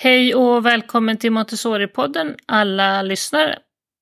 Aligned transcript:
Hej 0.00 0.34
och 0.34 0.66
välkommen 0.66 1.16
till 1.16 1.32
Montessori-podden 1.32 2.36
alla 2.46 3.02
lyssnare. 3.02 3.58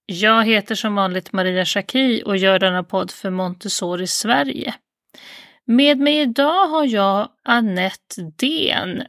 Jag 0.06 0.44
heter 0.44 0.74
som 0.74 0.94
vanligt 0.94 1.32
Maria 1.32 1.64
Schacki 1.64 2.22
och 2.26 2.36
gör 2.36 2.58
denna 2.58 2.84
podd 2.84 3.10
för 3.10 3.30
Montessori 3.30 4.06
Sverige. 4.06 4.74
Med 5.66 5.98
mig 5.98 6.20
idag 6.20 6.66
har 6.66 6.84
jag 6.84 7.28
Annette 7.44 8.32
Den, 8.36 9.02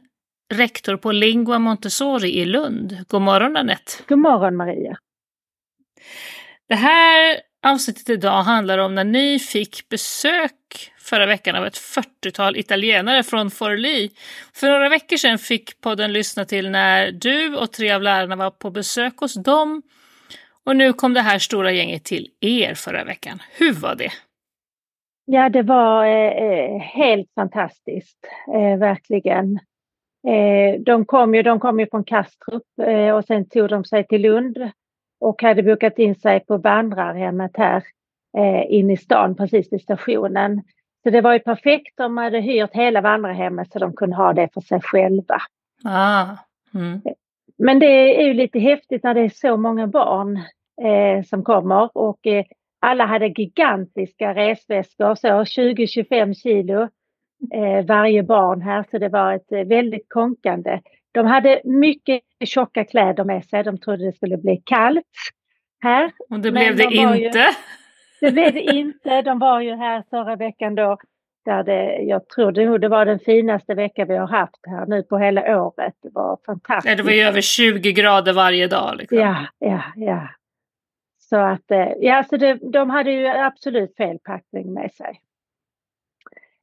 rektor 0.54 0.96
på 0.96 1.12
Lingua 1.12 1.58
Montessori 1.58 2.38
i 2.38 2.44
Lund. 2.44 3.04
God 3.08 3.22
morgon 3.22 3.56
Annette! 3.56 3.92
God 4.08 4.18
morgon 4.18 4.56
Maria! 4.56 4.96
Det 6.68 6.74
här 6.74 7.40
avsnittet 7.66 8.08
idag 8.08 8.42
handlar 8.42 8.78
om 8.78 8.94
när 8.94 9.04
ni 9.04 9.38
fick 9.38 9.88
besök 9.88 10.92
förra 11.08 11.26
veckan 11.26 11.56
av 11.56 11.66
ett 11.66 11.74
40-tal 11.74 12.56
italienare 12.56 13.22
från 13.22 13.50
Forli. 13.50 14.10
För 14.54 14.66
några 14.66 14.88
veckor 14.88 15.16
sedan 15.16 15.38
fick 15.38 15.80
podden 15.80 16.12
lyssna 16.12 16.44
till 16.44 16.70
när 16.70 17.12
du 17.12 17.56
och 17.56 17.72
tre 17.72 17.92
av 17.92 18.02
lärarna 18.02 18.36
var 18.36 18.50
på 18.50 18.70
besök 18.70 19.16
hos 19.16 19.34
dem. 19.34 19.82
Och 20.64 20.76
nu 20.76 20.92
kom 20.92 21.14
det 21.14 21.20
här 21.20 21.38
stora 21.38 21.72
gänget 21.72 22.04
till 22.04 22.28
er 22.40 22.74
förra 22.74 23.04
veckan. 23.04 23.38
Hur 23.58 23.72
var 23.72 23.94
det? 23.94 24.10
Ja, 25.24 25.48
det 25.48 25.62
var 25.62 26.04
eh, 26.04 26.32
eh 26.32 26.80
helt 26.80 27.34
fantastiskt, 27.34 28.18
eh, 28.54 28.78
verkligen. 28.78 29.58
Eh, 30.28 30.80
de, 30.80 31.04
kom 31.04 31.34
ju, 31.34 31.42
de 31.42 31.60
kom 31.60 31.80
ju 31.80 31.86
från 31.90 32.04
Kastrup 32.04 32.62
eh, 32.82 33.14
och 33.14 33.24
sen 33.24 33.48
tog 33.48 33.68
de 33.68 33.84
sig 33.84 34.06
till 34.06 34.22
Lund 34.22 34.70
och 35.20 35.42
hade 35.42 35.62
bokat 35.62 35.98
in 35.98 36.14
sig 36.14 36.40
på 36.40 36.56
vandrarhemmet 36.56 37.50
här 37.54 37.82
eh, 38.38 38.72
in 38.72 38.90
i 38.90 38.96
stan 38.96 39.36
precis 39.36 39.72
vid 39.72 39.80
stationen. 39.80 40.62
Så 41.08 41.12
det 41.12 41.20
var 41.20 41.32
ju 41.32 41.38
perfekt. 41.38 41.96
De 41.96 42.16
hade 42.16 42.40
hyrt 42.40 42.70
hela 42.72 43.00
vandrarhemmet 43.00 43.72
så 43.72 43.78
de 43.78 43.92
kunde 43.96 44.16
ha 44.16 44.32
det 44.32 44.48
för 44.54 44.60
sig 44.60 44.80
själva. 44.80 45.42
Ah. 45.84 46.26
Mm. 46.74 47.00
Men 47.58 47.78
det 47.78 48.20
är 48.20 48.26
ju 48.26 48.34
lite 48.34 48.58
häftigt 48.58 49.02
när 49.02 49.14
det 49.14 49.20
är 49.20 49.28
så 49.28 49.56
många 49.56 49.86
barn 49.86 50.36
eh, 50.82 51.24
som 51.24 51.44
kommer 51.44 51.96
och 51.96 52.26
eh, 52.26 52.44
alla 52.80 53.06
hade 53.06 53.26
gigantiska 53.26 54.34
resväskor, 54.34 55.14
så 55.14 55.28
20-25 55.28 56.34
kilo 56.34 56.82
eh, 57.54 57.86
varje 57.86 58.22
barn 58.22 58.62
här, 58.62 58.84
så 58.90 58.98
det 58.98 59.08
var 59.08 59.32
ett 59.32 59.52
eh, 59.52 59.64
väldigt 59.64 60.06
konkande. 60.08 60.80
De 61.12 61.26
hade 61.26 61.60
mycket 61.64 62.20
tjocka 62.44 62.84
kläder 62.84 63.24
med 63.24 63.44
sig, 63.44 63.64
de 63.64 63.78
trodde 63.78 64.06
det 64.06 64.12
skulle 64.16 64.36
bli 64.36 64.62
kallt 64.64 65.06
här. 65.80 66.12
Och 66.30 66.40
det 66.40 66.50
blev 66.50 66.76
det 66.76 66.88
de 66.88 66.94
inte? 66.94 67.38
Ju, 67.38 67.44
det 68.20 68.32
blev 68.32 68.54
det 68.54 68.60
inte. 68.60 69.22
De 69.22 69.38
var 69.38 69.60
ju 69.60 69.74
här 69.74 70.04
förra 70.10 70.36
veckan 70.36 70.74
då. 70.74 70.98
Där 71.44 71.62
det, 71.62 71.96
jag 71.96 72.28
tror 72.28 72.52
det, 72.52 72.78
det 72.78 72.88
var 72.88 73.04
den 73.04 73.18
finaste 73.18 73.74
vecka 73.74 74.04
vi 74.04 74.16
har 74.16 74.26
haft 74.26 74.66
här 74.66 74.86
nu 74.86 75.02
på 75.02 75.18
hela 75.18 75.62
året. 75.62 75.94
Det 76.02 76.10
var 76.12 76.38
fantastiskt. 76.46 76.90
Ja, 76.90 76.96
det 76.96 77.02
var 77.02 77.12
ju 77.12 77.20
över 77.20 77.40
20 77.40 77.92
grader 77.92 78.32
varje 78.32 78.66
dag. 78.66 78.96
Liksom. 78.96 79.18
Ja, 79.18 79.46
ja, 79.58 79.82
ja. 79.96 80.28
Så 81.18 81.36
att, 81.36 81.70
eh, 81.70 81.88
ja, 82.00 82.24
så 82.30 82.36
det, 82.36 82.58
de 82.72 82.90
hade 82.90 83.10
ju 83.10 83.26
absolut 83.26 83.96
fel 83.96 84.18
packning 84.18 84.72
med 84.72 84.92
sig. 84.92 85.20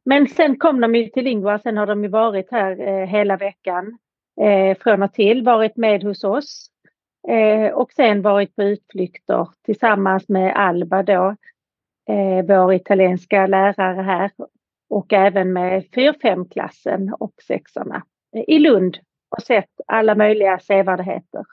Men 0.06 0.28
sen 0.28 0.58
kom 0.58 0.81
de 0.81 0.95
ju 0.95 1.09
till 1.09 1.23
Lingua, 1.23 1.59
sen 1.59 1.78
har 1.78 1.88
de 1.88 2.03
ju 2.03 2.09
varit 2.09 2.52
här 2.52 2.88
eh, 2.88 3.08
hela 3.08 3.38
veckan 3.38 3.98
eh, 4.42 4.78
från 4.78 5.03
och 5.03 5.14
till, 5.14 5.44
varit 5.44 5.76
med 5.76 6.03
hos 6.03 6.23
oss 6.23 6.70
Eh, 7.28 7.73
och 7.73 7.92
sen 7.92 8.22
varit 8.22 8.56
på 8.56 8.64
utflykter 8.64 9.48
tillsammans 9.66 10.30
med 10.30 10.56
Alba 10.56 11.04
då, 11.04 11.36
eh, 12.09 12.45
vår 12.48 12.73
italienska 12.73 13.48
lärare 13.48 14.02
här 14.02 14.32
och 14.90 15.14
även 15.14 15.54
med 15.54 15.84
4-5-klassen 15.95 17.14
och 17.20 17.34
sexorna 17.48 18.04
eh, 18.36 18.44
i 18.48 18.59
Lund 18.59 18.98
och 19.38 19.44
sett 19.44 19.72
alla 19.88 20.16
möjliga 20.16 20.59
sevärdheter. 20.59 21.45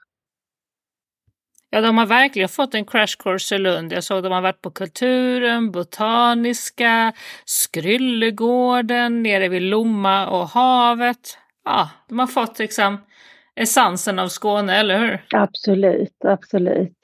Ja, 1.71 1.81
de 1.81 1.99
har 1.99 2.07
verkligen 2.07 2.49
fått 2.49 2.75
en 2.75 2.85
crash 2.85 3.17
course 3.19 3.55
i 3.55 3.59
Lund. 3.59 3.93
Jag 3.93 4.05
såg 4.05 4.19
att 4.19 4.25
de 4.25 4.33
har 4.33 4.41
varit 4.41 4.63
på 4.63 4.71
Kulturen, 4.71 5.71
Botaniska, 5.71 7.13
Skryllegården, 7.45 9.23
nere 9.23 9.49
vid 9.49 9.63
Lomma 9.63 10.29
och 10.29 10.49
havet. 10.49 11.39
Ja, 11.65 11.91
de 12.09 12.19
har 12.19 12.27
fått 12.27 12.59
liksom 12.59 12.99
essensen 13.57 14.19
av 14.19 14.29
Skåne, 14.29 14.77
eller 14.77 14.99
hur? 14.99 15.25
Absolut, 15.35 16.25
absolut. 16.25 16.99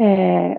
Eh, 0.00 0.58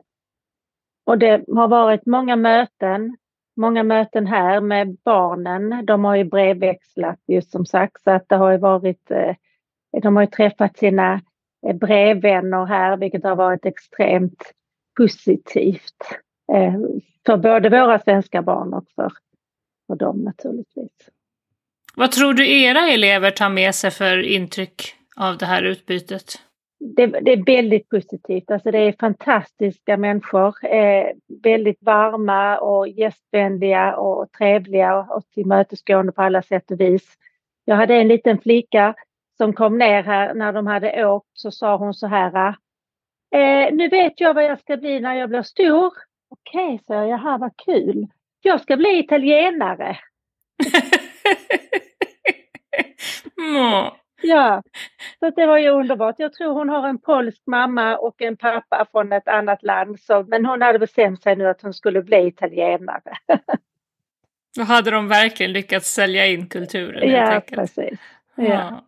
och 1.06 1.18
det 1.18 1.44
har 1.56 1.68
varit 1.68 2.06
många 2.06 2.36
möten, 2.36 3.18
många 3.58 3.84
möten 3.84 4.28
här 4.28 4.62
med 4.62 4.98
barnen. 5.06 5.86
De 5.86 6.06
har 6.06 6.16
ju 6.16 6.24
brevväxlat 6.24 7.20
just 7.28 7.52
som 7.52 7.66
sagt 7.66 8.02
så 8.04 8.12
att 8.12 8.30
det 8.30 8.36
har 8.36 8.52
ju 8.52 8.58
varit, 8.58 9.12
eh, 9.12 9.36
de 10.02 10.16
har 10.16 10.24
ju 10.24 10.28
träffat 10.28 10.78
sina 10.78 11.22
eh, 11.68 11.76
brevvänner 11.76 12.66
här 12.66 12.98
vilket 12.98 13.24
har 13.24 13.36
varit 13.36 13.66
extremt 13.66 14.54
positivt. 14.98 16.04
Eh, 16.54 16.74
för 17.26 17.38
både 17.38 17.70
våra 17.70 18.00
svenska 18.00 18.42
barn 18.42 18.74
och 18.74 18.86
för, 18.96 19.12
för 19.88 19.96
dem 19.96 20.18
naturligtvis. 20.18 21.10
Vad 22.00 22.12
tror 22.12 22.34
du 22.34 22.62
era 22.62 22.88
elever 22.88 23.32
tar 23.32 23.50
med 23.50 23.76
sig 23.76 23.92
för 23.92 24.20
intryck 24.24 24.96
av 25.16 25.38
det 25.38 25.46
här 25.46 25.64
utbytet? 25.64 26.24
Det, 26.96 27.08
det 27.08 27.32
är 27.32 27.46
väldigt 27.46 27.90
positivt. 27.90 28.52
Alltså 28.52 28.72
det 28.72 28.78
är 28.78 28.96
fantastiska 29.00 29.98
människor. 29.98 30.66
Eh, 30.66 31.06
väldigt 31.44 31.78
varma 31.82 32.58
och 32.58 32.88
gästvänliga 32.88 33.96
och 33.96 34.32
trevliga 34.32 34.98
och 35.00 35.24
tillmötesgående 35.34 36.12
på 36.12 36.22
alla 36.22 36.42
sätt 36.42 36.72
och 36.72 36.80
vis. 36.80 37.18
Jag 37.66 37.76
hade 37.76 37.96
en 37.96 38.08
liten 38.08 38.42
flicka 38.42 38.96
som 39.38 39.54
kom 39.54 39.78
ner 39.78 40.04
här 40.04 40.34
när 40.34 40.54
de 40.54 40.68
hade 40.68 41.06
åkt 41.06 41.30
så 41.34 41.52
sa 41.52 41.78
hon 41.78 41.94
så 41.94 42.08
här. 42.08 42.48
Eh, 43.36 43.74
nu 43.74 43.88
vet 43.88 44.20
jag 44.20 44.34
vad 44.34 44.44
jag 44.44 44.60
ska 44.60 44.78
bli 44.78 45.00
när 45.00 45.16
jag 45.16 45.30
blir 45.30 45.42
stor. 45.42 45.94
Okej, 46.30 46.66
okay, 46.66 46.80
så 46.88 46.94
jag. 46.94 47.10
Jaha, 47.10 47.38
vad 47.38 47.52
kul. 47.66 48.08
Jag 48.42 48.62
ska 48.62 48.78
bli 48.78 49.00
italienare. 49.00 49.98
mm. 53.40 53.92
Ja, 54.22 54.64
så 55.20 55.30
det 55.30 55.46
var 55.46 55.58
ju 55.58 55.70
underbart. 55.70 56.16
Jag 56.18 56.34
tror 56.34 56.54
hon 56.54 56.70
har 56.70 56.88
en 56.88 57.00
polsk 57.00 57.42
mamma 57.46 57.98
och 57.98 58.22
en 58.22 58.38
pappa 58.38 58.88
från 58.92 59.14
ett 59.14 59.28
annat 59.28 59.64
land. 59.64 60.00
Så, 60.00 60.26
men 60.28 60.46
hon 60.46 60.62
hade 60.62 60.80
bestämt 60.80 61.24
sig 61.24 61.36
nu 61.36 61.48
att 61.48 61.62
hon 61.62 61.74
skulle 61.74 62.02
bli 62.02 62.28
italienare. 62.28 63.14
Då 64.58 64.64
hade 64.64 64.92
de 64.92 65.08
verkligen 65.08 65.52
lyckats 65.52 65.94
sälja 65.94 66.28
in 66.28 66.48
kulturen. 66.48 67.10
Ja, 67.10 67.42
precis. 67.52 68.00
Ja. 68.36 68.44
ja. 68.44 68.86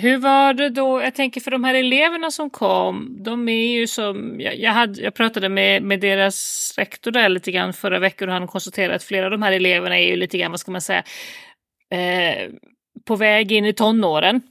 Hur 0.00 0.18
var 0.18 0.54
det 0.54 0.68
då, 0.68 1.02
jag 1.02 1.14
tänker 1.14 1.40
för 1.40 1.50
de 1.50 1.64
här 1.64 1.74
eleverna 1.74 2.30
som 2.30 2.50
kom, 2.50 3.16
de 3.20 3.48
är 3.48 3.78
ju 3.78 3.86
som, 3.86 4.40
jag, 4.40 4.56
jag, 4.56 4.72
hade, 4.72 5.02
jag 5.02 5.14
pratade 5.14 5.48
med, 5.48 5.82
med 5.82 6.00
deras 6.00 6.74
rektor 6.78 7.10
där 7.10 7.28
lite 7.28 7.52
grann 7.52 7.72
förra 7.72 7.98
veckan 7.98 8.28
och 8.28 8.34
han 8.34 8.46
konstaterade 8.46 8.94
att 8.94 9.02
flera 9.02 9.24
av 9.24 9.30
de 9.30 9.42
här 9.42 9.52
eleverna 9.52 9.98
är 9.98 10.06
ju 10.06 10.16
lite 10.16 10.38
grann, 10.38 10.50
vad 10.50 10.60
ska 10.60 10.70
man 10.70 10.80
säga, 10.80 11.02
eh, 11.90 12.50
på 13.04 13.16
väg 13.16 13.52
in 13.52 13.64
i 13.64 13.72
tonåren 13.72 14.42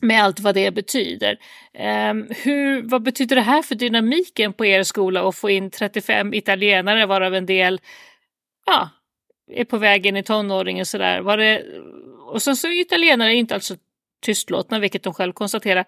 med 0.00 0.22
allt 0.22 0.40
vad 0.40 0.54
det 0.54 0.70
betyder. 0.70 1.38
Um, 2.10 2.28
hur, 2.44 2.82
vad 2.82 3.02
betyder 3.02 3.36
det 3.36 3.42
här 3.42 3.62
för 3.62 3.74
dynamiken 3.74 4.52
på 4.52 4.66
er 4.66 4.82
skola 4.82 5.28
att 5.28 5.36
få 5.36 5.50
in 5.50 5.70
35 5.70 6.34
italienare 6.34 7.06
varav 7.06 7.34
en 7.34 7.46
del 7.46 7.80
ja, 8.66 8.88
är 9.50 9.64
på 9.64 9.78
väg 9.78 10.06
in 10.06 10.16
i 10.16 10.22
tonåringen 10.22 10.86
sådär. 10.86 11.20
Var 11.20 11.36
det, 11.36 11.64
och 12.32 12.42
sen 12.42 12.56
så 12.56 12.68
är 12.68 12.80
italienare 12.80 13.34
inte 13.34 13.54
alltså 13.54 13.74
tystlåtna, 14.26 14.78
vilket 14.78 15.02
de 15.02 15.14
själv 15.14 15.32
konstaterar. 15.32 15.84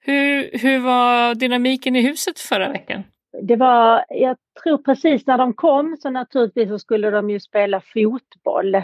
Hur, 0.00 0.50
hur 0.58 0.78
var 0.78 1.34
dynamiken 1.34 1.96
i 1.96 2.02
huset 2.02 2.38
förra 2.38 2.68
veckan? 2.68 3.02
Det 3.42 3.56
var, 3.56 4.04
jag 4.08 4.36
tror 4.62 4.78
precis 4.78 5.26
när 5.26 5.38
de 5.38 5.54
kom 5.54 5.96
så 6.02 6.10
naturligtvis 6.10 6.68
så 6.68 6.78
skulle 6.78 7.10
de 7.10 7.30
ju 7.30 7.40
spela 7.40 7.80
fotboll. 7.80 8.76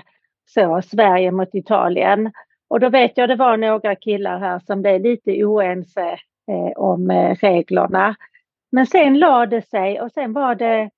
Så, 0.46 0.82
Sverige 0.82 1.30
mot 1.30 1.54
Italien. 1.54 2.32
Och 2.68 2.80
då 2.80 2.88
vet 2.88 3.16
jag 3.16 3.28
det 3.28 3.36
var 3.36 3.56
några 3.56 3.96
killar 3.96 4.38
här 4.38 4.58
som 4.66 4.82
blev 4.82 5.02
lite 5.02 5.44
oense 5.44 6.18
eh, 6.50 6.72
om 6.76 7.10
eh, 7.10 7.34
reglerna. 7.34 8.16
Men 8.72 8.86
sen 8.86 9.18
lade 9.18 9.56
det 9.56 9.68
sig 9.68 10.00
och 10.00 10.12
sen 10.12 10.32
var 10.32 10.54
det, 10.54 10.90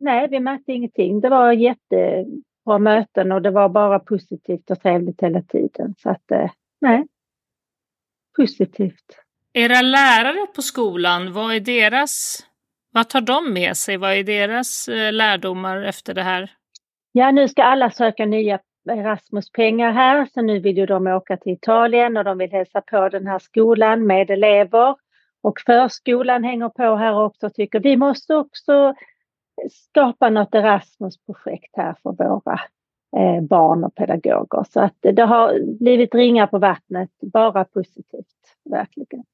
nej 0.00 0.28
vi 0.28 0.40
märkte 0.40 0.72
ingenting. 0.72 1.20
Det 1.20 1.28
var 1.28 1.52
jättebra 1.52 2.78
möten 2.78 3.32
och 3.32 3.42
det 3.42 3.50
var 3.50 3.68
bara 3.68 3.98
positivt 3.98 4.70
och 4.70 4.80
trevligt 4.80 5.22
hela 5.22 5.42
tiden. 5.42 5.94
Så 5.98 6.10
att 6.10 6.30
eh, 6.30 6.50
nej, 6.80 7.06
positivt. 8.36 9.20
Era 9.52 9.82
lärare 9.82 10.46
på 10.54 10.62
skolan, 10.62 11.32
vad 11.32 11.54
är 11.54 11.60
deras, 11.60 12.38
vad 12.90 13.08
tar 13.08 13.20
de 13.20 13.52
med 13.52 13.76
sig? 13.76 13.96
Vad 13.96 14.12
är 14.12 14.24
deras 14.24 14.88
eh, 14.88 15.12
lärdomar 15.12 15.82
efter 15.82 16.14
det 16.14 16.22
här? 16.22 16.50
Ja, 17.12 17.30
nu 17.30 17.48
ska 17.48 17.62
alla 17.62 17.90
söka 17.90 18.26
nya 18.26 18.58
Erasmus-pengar 18.92 19.92
här 19.92 20.28
så 20.34 20.42
nu 20.42 20.58
vill 20.58 20.78
ju 20.78 20.86
de 20.86 21.06
åka 21.06 21.36
till 21.36 21.52
Italien 21.52 22.16
och 22.16 22.24
de 22.24 22.38
vill 22.38 22.52
hälsa 22.52 22.80
på 22.80 23.08
den 23.08 23.26
här 23.26 23.38
skolan 23.38 24.06
med 24.06 24.30
elever. 24.30 24.96
Och 25.42 25.60
förskolan 25.66 26.44
hänger 26.44 26.68
på 26.68 26.96
här 26.96 27.24
också 27.24 27.46
och 27.46 27.54
tycker 27.54 27.80
vi 27.80 27.96
måste 27.96 28.34
också 28.34 28.94
skapa 29.70 30.30
något 30.30 30.54
Erasmus-projekt 30.54 31.76
här 31.76 31.94
för 32.02 32.12
våra 32.12 32.60
eh, 33.16 33.42
barn 33.42 33.84
och 33.84 33.94
pedagoger. 33.94 34.64
Så 34.70 34.80
att 34.80 34.96
det 35.00 35.22
har 35.22 35.78
blivit 35.78 36.14
ringar 36.14 36.46
på 36.46 36.58
vattnet, 36.58 37.10
bara 37.20 37.64
positivt, 37.64 38.56
verkligen. 38.70 39.24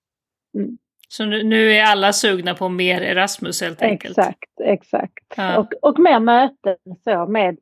Mm. 0.55 0.79
Så 1.09 1.25
nu 1.25 1.73
är 1.73 1.85
alla 1.85 2.13
sugna 2.13 2.55
på 2.55 2.69
mer 2.69 3.01
Erasmus 3.01 3.61
helt 3.61 3.83
enkelt? 3.83 4.19
Exakt, 4.19 4.61
exakt. 4.65 5.25
Ja. 5.37 5.59
Och, 5.59 5.73
och 5.83 5.99
mer 5.99 6.21
möten 6.21 6.77
så 7.05 7.27
med, 7.27 7.59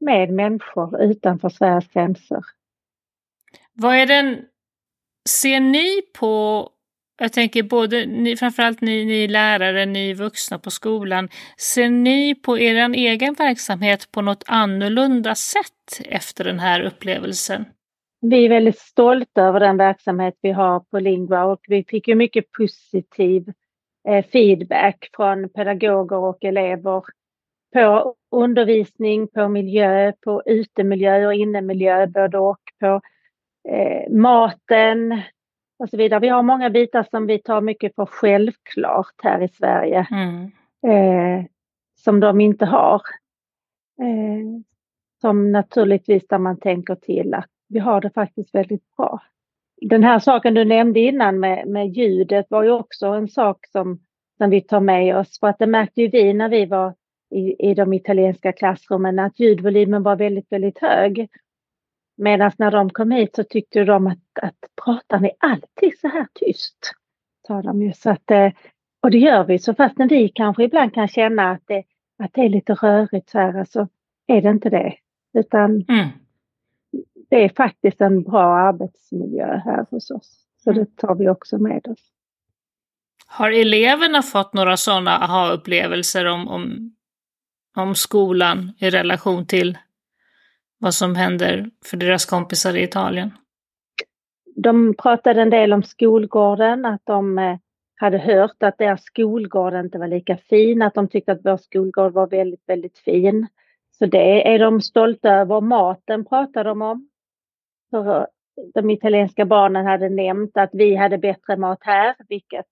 med 0.00 0.30
människor 0.30 1.02
utanför 1.02 1.48
Sveriges 1.48 1.88
gränser. 1.88 2.40
Vad 3.72 3.94
är 3.94 4.06
den, 4.06 4.38
ser 5.28 5.60
ni 5.60 6.02
på, 6.18 6.68
jag 7.18 7.32
tänker 7.32 7.62
både, 7.62 8.06
ni, 8.06 8.36
framförallt 8.36 8.80
ni, 8.80 9.04
ni 9.04 9.28
lärare, 9.28 9.86
ni 9.86 10.14
vuxna 10.14 10.58
på 10.58 10.70
skolan, 10.70 11.28
ser 11.56 11.88
ni 11.88 12.34
på 12.34 12.58
er 12.58 12.94
egen 12.94 13.34
verksamhet 13.34 14.12
på 14.12 14.22
något 14.22 14.44
annorlunda 14.46 15.34
sätt 15.34 16.00
efter 16.04 16.44
den 16.44 16.58
här 16.58 16.80
upplevelsen? 16.80 17.64
Vi 18.20 18.44
är 18.44 18.48
väldigt 18.48 18.78
stolta 18.78 19.42
över 19.42 19.60
den 19.60 19.76
verksamhet 19.76 20.34
vi 20.40 20.50
har 20.50 20.80
på 20.80 21.00
Lingua 21.00 21.44
och 21.44 21.60
vi 21.68 21.84
fick 21.84 22.08
ju 22.08 22.14
mycket 22.14 22.52
positiv 22.52 23.52
eh, 24.08 24.24
feedback 24.24 25.10
från 25.16 25.48
pedagoger 25.48 26.16
och 26.16 26.44
elever 26.44 27.02
på 27.72 28.14
undervisning, 28.30 29.28
på 29.28 29.48
miljö, 29.48 30.12
på 30.24 30.42
utemiljö 30.46 31.26
och 31.26 31.34
innemiljö 31.34 32.06
både 32.06 32.38
och, 32.38 32.60
på 32.80 33.00
eh, 33.68 34.12
maten 34.12 35.22
och 35.78 35.88
så 35.88 35.96
vidare. 35.96 36.20
Vi 36.20 36.28
har 36.28 36.42
många 36.42 36.70
bitar 36.70 37.06
som 37.10 37.26
vi 37.26 37.38
tar 37.38 37.60
mycket 37.60 37.94
för 37.94 38.06
självklart 38.06 39.14
här 39.22 39.42
i 39.42 39.48
Sverige. 39.48 40.06
Mm. 40.10 40.50
Eh, 40.86 41.46
som 41.96 42.20
de 42.20 42.40
inte 42.40 42.66
har. 42.66 43.02
Eh, 44.00 44.60
som 45.20 45.52
naturligtvis 45.52 46.26
där 46.26 46.38
man 46.38 46.60
tänker 46.60 46.94
till 46.94 47.34
att 47.34 47.50
vi 47.68 47.78
har 47.78 48.00
det 48.00 48.10
faktiskt 48.10 48.54
väldigt 48.54 48.96
bra. 48.96 49.22
Den 49.80 50.02
här 50.04 50.18
saken 50.18 50.54
du 50.54 50.64
nämnde 50.64 51.00
innan 51.00 51.40
med, 51.40 51.68
med 51.68 51.88
ljudet 51.88 52.46
var 52.48 52.62
ju 52.62 52.70
också 52.70 53.06
en 53.06 53.28
sak 53.28 53.66
som, 53.66 54.00
som 54.38 54.50
vi 54.50 54.60
tar 54.60 54.80
med 54.80 55.16
oss. 55.16 55.40
För 55.40 55.46
att 55.46 55.58
det 55.58 55.66
märkte 55.66 56.02
ju 56.02 56.08
vi 56.08 56.32
när 56.32 56.48
vi 56.48 56.66
var 56.66 56.94
i, 57.30 57.70
i 57.70 57.74
de 57.74 57.92
italienska 57.92 58.52
klassrummen 58.52 59.18
att 59.18 59.40
ljudvolymen 59.40 60.02
var 60.02 60.16
väldigt, 60.16 60.52
väldigt 60.52 60.78
hög. 60.78 61.28
Medan 62.16 62.52
när 62.58 62.70
de 62.70 62.90
kom 62.90 63.10
hit 63.10 63.36
så 63.36 63.44
tyckte 63.44 63.84
de 63.84 64.06
att, 64.06 64.18
att 64.42 64.56
pratar 64.84 65.20
ni 65.20 65.30
alltid 65.38 65.98
så 66.00 66.08
här 66.08 66.26
tyst? 66.34 66.92
Sa 67.46 67.62
de 67.62 67.82
ju. 67.82 67.92
Så 67.92 68.10
att, 68.10 68.30
eh, 68.30 68.52
och 69.02 69.10
det 69.10 69.18
gör 69.18 69.44
vi, 69.44 69.58
så 69.58 69.74
fastän 69.74 70.08
vi 70.08 70.28
kanske 70.28 70.64
ibland 70.64 70.94
kan 70.94 71.08
känna 71.08 71.50
att 71.50 71.62
det, 71.66 71.84
att 72.22 72.34
det 72.34 72.40
är 72.40 72.48
lite 72.48 72.74
rörigt 72.74 73.30
så 73.30 73.38
här, 73.38 73.64
så 73.64 73.88
är 74.26 74.42
det 74.42 74.50
inte 74.50 74.70
det. 74.70 74.94
Utan 75.34 75.84
mm 75.88 76.08
det 77.30 77.44
är 77.44 77.48
faktiskt 77.48 78.00
en 78.00 78.22
bra 78.22 78.56
arbetsmiljö 78.56 79.56
här 79.64 79.86
hos 79.90 80.10
oss. 80.10 80.46
Så 80.64 80.70
mm. 80.70 80.84
det 80.84 80.96
tar 80.96 81.14
vi 81.14 81.28
också 81.28 81.58
med 81.58 81.86
oss. 81.88 82.12
Har 83.26 83.50
eleverna 83.50 84.22
fått 84.22 84.54
några 84.54 84.76
sådana 84.76 85.18
aha-upplevelser 85.18 86.24
om, 86.24 86.48
om, 86.48 86.94
om 87.76 87.94
skolan 87.94 88.72
i 88.78 88.90
relation 88.90 89.46
till 89.46 89.78
vad 90.78 90.94
som 90.94 91.14
händer 91.14 91.70
för 91.84 91.96
deras 91.96 92.24
kompisar 92.24 92.76
i 92.76 92.82
Italien? 92.82 93.30
De 94.56 94.94
pratade 94.94 95.42
en 95.42 95.50
del 95.50 95.72
om 95.72 95.82
skolgården, 95.82 96.84
att 96.84 97.00
de 97.04 97.38
eh, 97.38 97.56
hade 97.96 98.18
hört 98.18 98.62
att 98.62 98.78
deras 98.78 99.02
skolgård 99.02 99.74
inte 99.74 99.98
var 99.98 100.08
lika 100.08 100.36
fin, 100.36 100.82
att 100.82 100.94
de 100.94 101.08
tyckte 101.08 101.32
att 101.32 101.44
vår 101.44 101.56
skolgård 101.56 102.12
var 102.12 102.26
väldigt, 102.26 102.62
väldigt 102.66 102.98
fin. 102.98 103.46
Så 103.98 104.06
det 104.06 104.54
är 104.54 104.58
de 104.58 104.80
stolta 104.80 105.28
över. 105.28 105.60
Maten 105.60 106.24
pratade 106.24 106.68
de 106.68 106.82
om. 106.82 107.08
För 107.90 108.16
eh, 108.16 108.26
de 108.74 108.90
italienska 108.90 109.44
barnen 109.44 109.86
hade 109.86 110.08
nämnt 110.08 110.56
att 110.56 110.70
vi 110.72 110.96
hade 110.96 111.18
bättre 111.18 111.56
mat 111.56 111.78
här, 111.80 112.14
vilket 112.28 112.66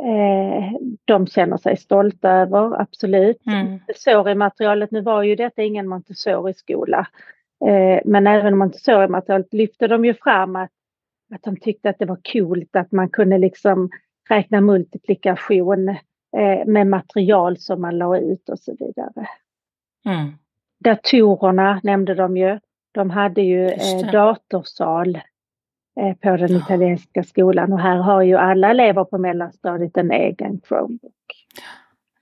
eh, 0.00 0.72
de 1.04 1.26
känner 1.26 1.56
sig 1.56 1.76
stolta 1.76 2.30
över, 2.30 2.80
absolut. 2.80 3.46
Mm. 3.46 3.70
Montessori-materialet, 3.70 4.90
nu 4.90 5.00
var 5.00 5.22
ju 5.22 5.36
detta 5.36 5.62
ingen 5.62 5.88
Montessori-skola, 5.88 7.06
eh, 7.66 8.00
men 8.04 8.26
även 8.26 8.58
Montessori-materialet 8.58 9.52
lyfte 9.52 9.86
de 9.86 10.04
ju 10.04 10.14
fram 10.14 10.56
att, 10.56 10.70
att 11.34 11.42
de 11.42 11.56
tyckte 11.56 11.90
att 11.90 11.98
det 11.98 12.06
var 12.06 12.20
coolt 12.32 12.76
att 12.76 12.92
man 12.92 13.08
kunde 13.08 13.38
liksom 13.38 13.90
räkna 14.28 14.60
multiplikation 14.60 15.88
eh, 16.36 16.66
med 16.66 16.86
material 16.86 17.58
som 17.58 17.80
man 17.80 17.98
la 17.98 18.18
ut 18.18 18.48
och 18.48 18.58
så 18.58 18.76
vidare. 18.78 19.28
Mm. 20.06 20.32
Datorerna 20.84 21.80
nämnde 21.82 22.14
de 22.14 22.36
ju. 22.36 22.58
De 22.92 23.10
hade 23.10 23.42
ju 23.42 23.66
eh, 23.66 24.12
datorsal 24.12 25.20
på 25.94 26.36
den 26.36 26.56
italienska 26.56 27.22
skolan 27.22 27.72
och 27.72 27.80
här 27.80 27.96
har 27.96 28.22
ju 28.22 28.36
alla 28.36 28.70
elever 28.70 29.04
på 29.04 29.18
mellanstadiet 29.18 29.96
en 29.96 30.10
egen 30.10 30.60
Chromebook. 30.68 31.12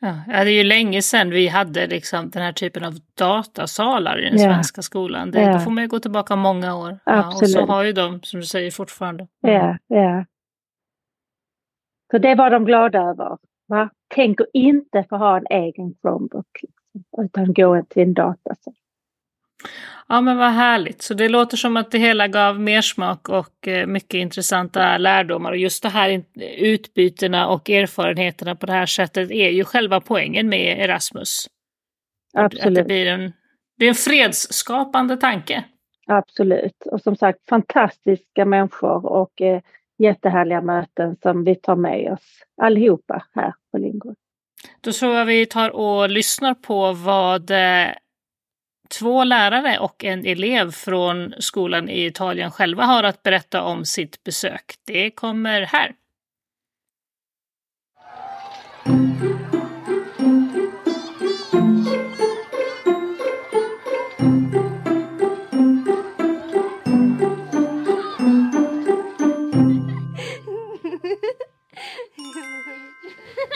Ja, 0.00 0.14
det 0.26 0.34
är 0.34 0.46
ju 0.46 0.64
länge 0.64 1.02
sedan 1.02 1.30
vi 1.30 1.48
hade 1.48 1.86
liksom 1.86 2.30
den 2.30 2.42
här 2.42 2.52
typen 2.52 2.84
av 2.84 2.94
datasalar 3.14 4.18
i 4.18 4.30
den 4.30 4.38
ja. 4.38 4.54
svenska 4.54 4.82
skolan. 4.82 5.30
Det, 5.30 5.40
ja. 5.40 5.52
Då 5.52 5.58
får 5.58 5.70
man 5.70 5.84
ju 5.84 5.88
gå 5.88 5.98
tillbaka 5.98 6.36
många 6.36 6.76
år. 6.76 6.98
Och 7.34 7.50
så 7.50 7.66
har 7.66 7.84
ju 7.84 7.92
de, 7.92 8.22
som 8.22 8.40
du 8.40 8.46
säger, 8.46 8.70
fortfarande. 8.70 9.28
Ja, 9.40 9.78
ja. 9.86 10.24
Så 12.10 12.18
det 12.18 12.34
var 12.34 12.50
de 12.50 12.64
glada 12.64 12.98
över. 12.98 13.38
Va? 13.68 13.90
Tänk 14.14 14.40
att 14.40 14.46
inte 14.52 15.04
få 15.08 15.16
ha 15.16 15.36
en 15.36 15.46
egen 15.50 15.94
Chromebook, 16.00 16.60
liksom, 16.62 17.24
utan 17.24 17.52
gå 17.54 17.82
till 17.88 18.02
en 18.02 18.14
datasal. 18.14 18.74
Ja 20.08 20.20
men 20.20 20.36
vad 20.36 20.50
härligt. 20.50 21.02
Så 21.02 21.14
det 21.14 21.28
låter 21.28 21.56
som 21.56 21.76
att 21.76 21.90
det 21.90 21.98
hela 21.98 22.28
gav 22.28 22.60
mer 22.60 22.80
smak 22.80 23.28
och 23.28 23.68
eh, 23.68 23.86
mycket 23.86 24.14
intressanta 24.14 24.98
lärdomar. 24.98 25.50
Och 25.50 25.56
just 25.56 25.82
det 25.82 25.88
här 25.88 26.22
utbytena 26.58 27.48
och 27.48 27.70
erfarenheterna 27.70 28.54
på 28.56 28.66
det 28.66 28.72
här 28.72 28.86
sättet 28.86 29.30
är 29.30 29.50
ju 29.50 29.64
själva 29.64 30.00
poängen 30.00 30.48
med 30.48 30.84
Erasmus. 30.84 31.46
Absolut. 32.34 32.66
Att 32.66 32.74
det 32.74 32.84
blir 32.84 33.06
en, 33.06 33.32
det 33.78 33.84
är 33.84 33.88
en 33.88 33.94
fredsskapande 33.94 35.16
tanke. 35.16 35.64
Absolut. 36.06 36.86
Och 36.86 37.00
som 37.00 37.16
sagt 37.16 37.38
fantastiska 37.48 38.44
människor 38.44 39.06
och 39.06 39.40
eh, 39.40 39.60
jättehärliga 39.98 40.60
möten 40.60 41.16
som 41.22 41.44
vi 41.44 41.54
tar 41.54 41.76
med 41.76 42.12
oss 42.12 42.42
allihopa 42.62 43.24
här 43.34 43.54
på 43.72 43.78
Linggo. 43.78 44.14
Då 44.80 44.92
tror 44.92 45.14
jag 45.14 45.26
vi 45.26 45.46
tar 45.46 45.70
och 45.70 46.10
lyssnar 46.10 46.54
på 46.54 46.92
vad 46.92 47.50
eh, 47.50 47.88
två 48.98 49.24
lärare 49.24 49.78
och 49.78 50.04
en 50.04 50.26
elev 50.26 50.72
från 50.72 51.34
skolan 51.38 51.88
i 51.88 52.06
Italien 52.06 52.50
själva 52.50 52.84
har 52.84 53.04
att 53.04 53.22
berätta 53.22 53.62
om 53.62 53.84
sitt 53.84 54.24
besök. 54.24 54.74
Det 54.86 55.10
kommer 55.10 55.62
här. 55.62 55.94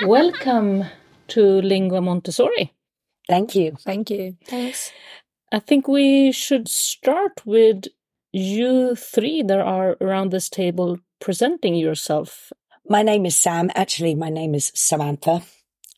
Welcome 0.07 0.87
to 1.27 1.61
Lingua 1.61 2.01
Montessori. 2.01 2.71
Thank 3.29 3.57
you. 3.57 3.77
Thank 3.85 4.11
you. 4.11 4.37
Thanks. 4.47 4.93
I 5.55 5.61
think 5.61 5.87
we 5.87 6.33
should 6.33 6.67
start 6.67 7.47
with 7.47 7.85
you 8.33 8.97
three 8.97 9.41
that 9.45 9.61
are 9.61 9.97
around 10.01 10.33
this 10.33 10.49
table 10.49 10.99
presenting 11.21 11.77
yourself. 11.77 12.53
My 12.89 13.05
name 13.05 13.25
is 13.25 13.37
Sam. 13.37 13.71
Actually, 13.77 14.17
my 14.17 14.31
name 14.31 14.57
is 14.57 14.73
Samantha, 14.75 15.43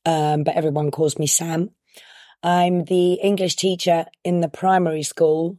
um, 0.05 0.45
but 0.45 0.57
everyone 0.57 0.91
calls 0.91 1.19
me 1.19 1.27
Sam. 1.27 1.71
I'm 2.43 2.85
the 2.85 3.15
English 3.15 3.57
teacher 3.57 4.05
in 4.25 4.43
the 4.43 4.51
primary 4.51 5.03
school, 5.03 5.59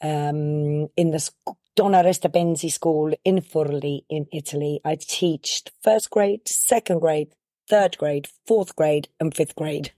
um, 0.00 0.88
in 0.96 1.10
the 1.10 1.30
Don 1.74 1.92
Oreste 1.92 2.32
Benzi 2.32 2.72
school 2.72 3.12
in 3.22 3.42
Forli 3.42 4.06
in 4.08 4.28
Italy. 4.32 4.80
I 4.82 4.96
teach 4.98 5.62
first 5.82 6.08
grade, 6.08 6.48
second 6.48 7.00
grade, 7.00 7.34
third 7.68 7.98
grade, 7.98 8.28
fourth 8.46 8.74
grade, 8.74 9.08
and 9.20 9.34
fifth 9.34 9.56
grade. 9.56 9.92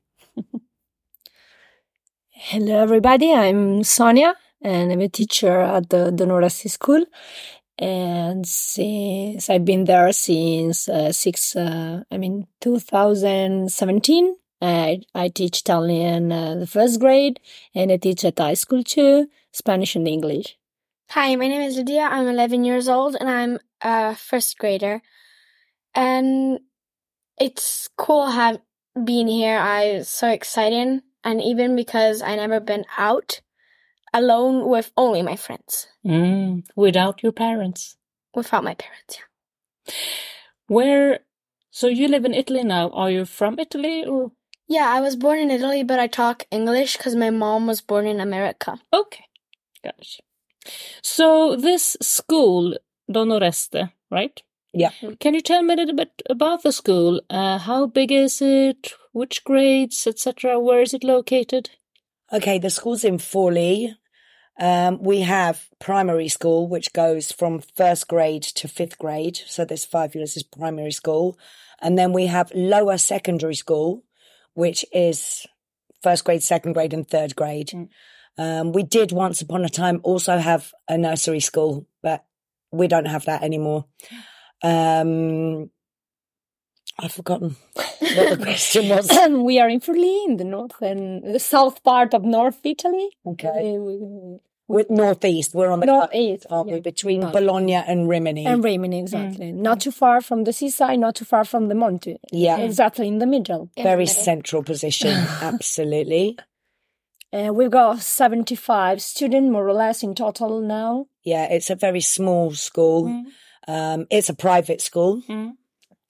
Hello, 2.40 2.80
everybody. 2.80 3.34
I'm 3.34 3.82
Sonia, 3.82 4.36
and 4.62 4.92
I'm 4.92 5.00
a 5.00 5.08
teacher 5.08 5.60
at 5.60 5.90
the 5.90 6.12
Don 6.12 6.28
Oreste 6.28 6.70
School. 6.70 7.04
And 7.76 8.46
since 8.46 9.50
I've 9.50 9.64
been 9.64 9.86
there 9.86 10.12
since 10.12 10.88
uh, 10.88 11.10
six, 11.10 11.56
uh, 11.56 12.04
I 12.08 12.16
mean, 12.16 12.46
2017, 12.60 14.36
I, 14.62 15.00
I 15.16 15.28
teach 15.30 15.62
Italian 15.62 16.30
uh, 16.30 16.54
the 16.54 16.68
first 16.68 17.00
grade, 17.00 17.40
and 17.74 17.90
I 17.90 17.96
teach 17.96 18.24
at 18.24 18.38
high 18.38 18.54
school 18.54 18.84
too, 18.84 19.26
Spanish 19.50 19.96
and 19.96 20.06
English. 20.06 20.56
Hi, 21.10 21.34
my 21.34 21.48
name 21.48 21.62
is 21.62 21.76
Lydia. 21.76 22.02
I'm 22.02 22.28
11 22.28 22.64
years 22.64 22.88
old, 22.88 23.16
and 23.18 23.28
I'm 23.28 23.58
a 23.82 24.14
first 24.14 24.58
grader. 24.58 25.02
And 25.92 26.60
it's 27.36 27.88
cool 27.96 28.28
have 28.28 28.60
being 29.04 29.26
here. 29.26 29.58
I'm 29.58 30.04
so 30.04 30.28
excited 30.28 31.02
and 31.28 31.42
even 31.42 31.76
because 31.76 32.22
I 32.22 32.36
never 32.36 32.58
been 32.72 32.84
out 32.96 33.40
alone 34.20 34.56
with 34.72 34.90
only 34.96 35.22
my 35.30 35.36
friends, 35.36 35.86
Mm, 36.04 36.64
without 36.84 37.22
your 37.22 37.32
parents. 37.32 37.96
without 38.34 38.64
my 38.64 38.74
parents. 38.84 39.12
Yeah. 39.18 39.94
Where? 40.76 41.20
So 41.70 41.86
you 41.88 42.08
live 42.08 42.24
in 42.24 42.34
Italy 42.34 42.64
now. 42.64 42.90
Are 42.90 43.10
you 43.10 43.24
from 43.24 43.58
Italy 43.58 44.04
or? 44.04 44.32
Yeah, 44.76 44.88
I 44.96 45.00
was 45.00 45.16
born 45.16 45.38
in 45.38 45.50
Italy, 45.50 45.82
but 45.90 45.98
I 45.98 46.06
talk 46.06 46.46
English 46.50 46.96
because 46.96 47.14
my 47.24 47.30
mom 47.30 47.66
was 47.66 47.80
born 47.80 48.06
in 48.06 48.20
America. 48.20 48.78
Okay, 48.92 49.24
gotcha. 49.84 50.22
So 51.02 51.56
this 51.56 51.96
school, 52.02 52.76
Don 53.10 53.28
Oreste, 53.28 53.90
right? 54.10 54.42
Yeah. 54.74 54.90
Can 55.20 55.34
you 55.34 55.40
tell 55.40 55.62
me 55.62 55.72
a 55.74 55.76
little 55.76 55.96
bit 55.96 56.22
about 56.28 56.62
the 56.62 56.72
school? 56.72 57.20
Uh, 57.30 57.56
how 57.58 57.86
big 57.86 58.12
is 58.12 58.42
it? 58.42 58.92
Which 59.18 59.42
grades, 59.42 60.06
etc.? 60.06 60.60
Where 60.60 60.80
is 60.80 60.94
it 60.94 61.02
located? 61.02 61.70
Okay, 62.32 62.60
the 62.60 62.70
school's 62.70 63.02
in 63.02 63.18
Forli. 63.18 63.96
Um, 64.60 65.02
we 65.02 65.22
have 65.22 65.66
primary 65.80 66.28
school, 66.28 66.68
which 66.68 66.92
goes 66.92 67.32
from 67.32 67.60
first 67.74 68.06
grade 68.06 68.44
to 68.44 68.68
fifth 68.68 68.96
grade. 68.96 69.40
So 69.44 69.64
there's 69.64 69.84
five 69.84 70.14
years 70.14 70.36
is 70.36 70.44
primary 70.44 70.92
school. 70.92 71.36
And 71.82 71.98
then 71.98 72.12
we 72.12 72.26
have 72.26 72.52
lower 72.54 72.96
secondary 72.96 73.56
school, 73.56 74.04
which 74.54 74.84
is 74.92 75.44
first 76.00 76.24
grade, 76.24 76.44
second 76.44 76.74
grade, 76.74 76.94
and 76.94 77.08
third 77.08 77.34
grade. 77.34 77.70
Mm. 77.70 77.88
Um, 78.38 78.72
we 78.72 78.84
did 78.84 79.10
once 79.10 79.42
upon 79.42 79.64
a 79.64 79.68
time 79.68 79.98
also 80.04 80.38
have 80.38 80.72
a 80.88 80.96
nursery 80.96 81.40
school, 81.40 81.88
but 82.04 82.24
we 82.70 82.86
don't 82.86 83.08
have 83.08 83.24
that 83.24 83.42
anymore. 83.42 83.86
Um, 84.62 85.70
I've 87.00 87.12
forgotten 87.12 87.56
what 88.16 88.38
the 88.38 88.44
question 88.44 88.88
was. 88.94 89.08
we 89.44 89.58
are 89.60 89.68
in 89.68 89.80
Forli, 89.80 90.24
in 90.26 90.36
the 90.36 90.44
north 90.44 90.80
and 90.82 91.22
the 91.34 91.38
south 91.40 91.82
part 91.82 92.14
of 92.14 92.22
North 92.24 92.60
Italy. 92.64 93.08
Okay. 93.26 93.48
Uh, 93.76 93.80
we- 93.80 94.38
We're 94.70 94.84
northeast. 94.90 95.54
We're 95.54 95.70
on 95.72 95.80
the 95.80 95.86
Northeast, 95.86 96.44
aren't 96.50 96.70
we? 96.70 96.80
Between 96.80 97.22
But- 97.22 97.32
Bologna 97.32 97.74
and 97.76 98.06
Rimini. 98.06 98.44
And 98.44 98.62
Rimini, 98.62 98.98
exactly. 99.00 99.50
Not 99.50 99.80
too 99.80 99.90
far 99.90 100.20
from 100.20 100.44
the 100.44 100.52
seaside, 100.52 100.98
not 101.00 101.14
too 101.14 101.24
far 101.24 101.44
from 101.44 101.68
the 101.68 101.74
Monte. 101.74 102.18
yeah. 102.32 102.58
Exactly 102.58 103.08
in 103.08 103.18
the 103.18 103.26
middle. 103.26 103.70
In 103.76 103.82
Very 103.84 104.04
the 104.04 104.10
central 104.10 104.62
position. 104.62 105.08
Absolutely. 105.40 106.36
Uh, 107.32 107.50
we've 107.52 107.70
got 107.70 108.00
75 108.00 109.00
students, 109.00 109.50
more 109.50 109.66
or 109.66 109.72
less, 109.72 110.02
in 110.02 110.14
total 110.14 110.60
now. 110.60 111.06
Yeah. 111.24 111.46
It's 111.50 111.70
a 111.70 111.74
very 111.74 112.00
small 112.02 112.52
school. 112.52 113.04
Mm. 113.04 113.24
Um, 113.68 114.06
it's 114.10 114.28
a 114.30 114.34
private 114.34 114.80
school. 114.82 115.22
Mm. 115.28 115.52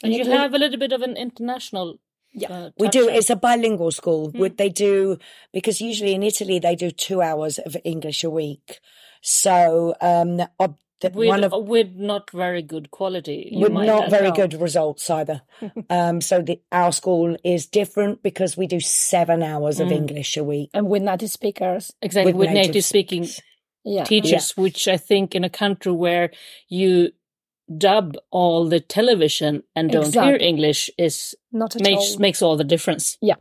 And 0.03 0.13
you 0.15 0.25
have 0.31 0.55
a 0.55 0.59
little 0.59 0.79
bit 0.79 0.93
of 0.93 1.03
an 1.03 1.17
international. 1.17 1.99
Yeah. 2.33 2.53
uh, 2.53 2.71
We 2.79 2.89
do. 2.89 3.09
on- 3.09 3.15
It's 3.15 3.31
a 3.31 3.37
bilingual 3.37 3.91
school. 3.91 4.31
Would 4.35 4.57
They 4.59 4.69
do, 4.69 5.19
because 5.53 5.81
usually 5.81 6.15
in 6.15 6.23
Italy 6.23 6.59
they 6.59 6.77
do 6.77 6.91
two 6.91 7.21
hours 7.23 7.59
of 7.59 7.77
English 7.85 8.23
a 8.23 8.31
week. 8.31 8.79
So, 9.23 9.95
um, 10.01 10.41
ob- 10.61 10.79
the- 11.01 11.11
with, 11.11 11.29
one 11.29 11.45
of, 11.45 11.53
with 11.67 11.95
not 11.95 12.31
very 12.31 12.61
good 12.63 12.91
quality. 12.91 13.49
you 13.53 13.61
with 13.61 13.73
might 13.73 13.87
not 13.87 14.11
very 14.11 14.29
no. 14.31 14.35
good 14.35 14.55
results 14.61 15.09
either. 15.11 15.43
um, 15.91 16.21
so 16.21 16.43
the, 16.43 16.61
our 16.73 16.93
school 16.93 17.37
is 17.45 17.67
different 17.67 18.23
because 18.23 18.57
we 18.57 18.67
do 18.67 18.81
seven 18.81 19.43
hours 19.43 19.81
of 19.81 19.89
Mm. 19.89 19.93
English 19.97 20.37
a 20.37 20.45
week. 20.45 20.71
And 20.75 20.89
with 20.89 21.03
native 21.03 21.31
speakers. 21.31 21.93
Exactly, 22.03 22.33
with 22.33 22.41
with, 22.49 22.51
native 22.55 22.69
native, 22.75 22.85
speaking 22.85 23.29
Yeah. 23.85 24.05
teachers, 24.05 24.57
which 24.57 24.87
I 24.89 24.97
think 24.97 25.35
in 25.35 25.45
a 25.45 25.51
country 25.51 25.93
where 25.93 26.31
you 26.69 27.13
dub 27.77 28.17
all 28.31 28.69
the 28.69 28.81
television 28.81 29.63
and 29.77 29.91
don't 29.91 30.13
hear 30.15 30.37
English 30.37 30.91
is 30.99 31.35
Not 31.53 31.77
at 31.77 31.83
makes 31.83 32.13
all. 32.15 32.19
makes 32.19 32.43
all 32.43 32.57
the 32.57 32.65
difference. 32.65 33.19
Yeah, 33.21 33.35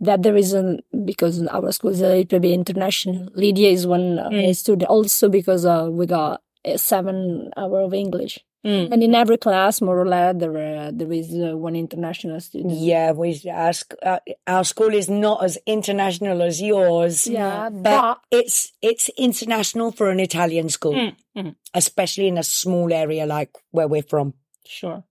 that 0.00 0.22
the 0.22 0.32
reason 0.32 0.80
because 1.04 1.42
our 1.48 1.72
school 1.72 1.90
is 1.90 2.00
a 2.00 2.08
little 2.08 2.38
bit 2.40 2.52
international. 2.52 3.28
Lydia 3.34 3.70
is 3.70 3.86
one 3.86 4.18
Mm. 4.18 4.54
student 4.54 4.88
also 4.90 5.28
because 5.28 5.64
uh, 5.66 5.88
we 5.90 6.06
got 6.06 6.40
uh, 6.64 6.76
seven 6.76 7.50
hour 7.56 7.80
of 7.80 7.94
English, 7.94 8.38
Mm. 8.66 8.92
and 8.92 9.02
in 9.02 9.14
every 9.14 9.36
class, 9.38 9.80
more 9.80 10.00
or 10.00 10.06
less, 10.06 10.34
there 10.36 10.56
uh, 10.56 10.90
there 10.92 11.12
is 11.12 11.32
uh, 11.32 11.56
one 11.56 11.76
international 11.76 12.40
student. 12.40 12.74
Yeah, 12.74 13.12
we 13.12 13.40
our, 13.50 13.72
sc- 13.72 13.94
uh, 14.02 14.18
our 14.48 14.64
school 14.64 14.92
is 14.92 15.08
not 15.08 15.44
as 15.44 15.58
international 15.64 16.42
as 16.42 16.60
yours. 16.60 17.26
Yeah, 17.28 17.70
but 17.70 17.82
but 17.82 18.20
it's 18.32 18.72
it's 18.82 19.08
international 19.16 19.92
for 19.92 20.10
an 20.10 20.18
Italian 20.20 20.68
school, 20.70 20.94
Mm, 20.94 21.14
mm. 21.36 21.54
especially 21.72 22.26
in 22.26 22.36
a 22.36 22.42
small 22.42 22.92
area 22.92 23.26
like 23.26 23.50
where 23.70 23.86
we're 23.86 24.02
from. 24.02 24.34
Sure. 24.66 25.04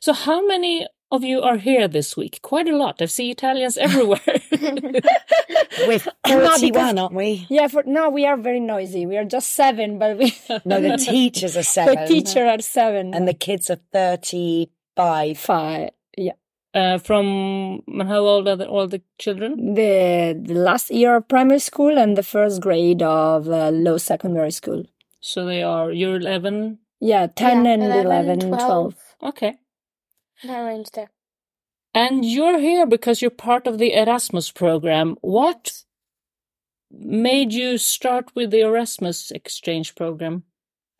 So 0.00 0.12
how 0.12 0.46
many 0.46 0.86
of 1.10 1.24
you 1.24 1.40
are 1.42 1.56
here 1.56 1.88
this 1.88 2.16
week? 2.16 2.40
Quite 2.42 2.68
a 2.68 2.76
lot. 2.76 3.00
I 3.02 3.06
see 3.06 3.30
Italians 3.30 3.76
everywhere. 3.86 4.20
We're 5.86 5.98
forty-one, 5.98 6.98
aren't 6.98 7.14
we? 7.14 7.46
yeah, 7.48 7.68
for 7.68 7.82
now 7.84 8.10
we 8.10 8.26
are 8.26 8.36
very 8.36 8.60
noisy. 8.60 9.06
We 9.06 9.16
are 9.16 9.24
just 9.24 9.54
seven, 9.54 9.98
but 9.98 10.18
we 10.18 10.34
No, 10.64 10.80
the 10.80 10.96
teachers 10.96 11.56
are 11.56 11.62
seven, 11.62 11.94
the 11.96 12.06
teacher 12.06 12.46
are 12.46 12.60
seven 12.60 13.14
and 13.14 13.26
the 13.26 13.34
kids 13.34 13.70
are 13.70 13.80
thirty-five. 13.92 15.38
five. 15.38 15.90
Yeah, 16.16 16.32
uh, 16.74 16.98
from 16.98 17.82
how 18.06 18.18
old 18.18 18.48
are 18.48 18.56
the, 18.56 18.66
all 18.66 18.86
the 18.88 19.02
children? 19.18 19.74
the 19.74 20.38
the 20.40 20.54
last 20.54 20.90
year 20.90 21.16
of 21.16 21.28
primary 21.28 21.60
school 21.60 21.98
and 21.98 22.16
the 22.16 22.22
first 22.22 22.60
grade 22.60 23.02
of 23.02 23.48
uh, 23.48 23.70
low 23.70 23.96
secondary 23.98 24.50
school. 24.50 24.84
So 25.20 25.44
they 25.46 25.62
are 25.62 25.90
you're 25.92 26.16
eleven. 26.16 26.78
Yeah, 27.00 27.28
ten 27.28 27.64
Yeah, 27.64 27.72
and 27.72 27.82
11, 27.82 28.06
11, 28.06 28.38
12. 28.40 28.60
12. 28.60 28.94
Okay. 29.22 29.58
That 30.44 30.60
range 30.60 30.90
there. 30.92 31.10
And 31.94 32.24
you're 32.24 32.58
here 32.58 32.86
because 32.86 33.20
you're 33.20 33.30
part 33.30 33.66
of 33.66 33.78
the 33.78 33.94
Erasmus 33.94 34.50
program. 34.50 35.16
What 35.22 35.82
made 36.90 37.52
you 37.52 37.78
start 37.78 38.30
with 38.34 38.50
the 38.50 38.60
Erasmus 38.60 39.30
exchange 39.30 39.94
program? 39.94 40.44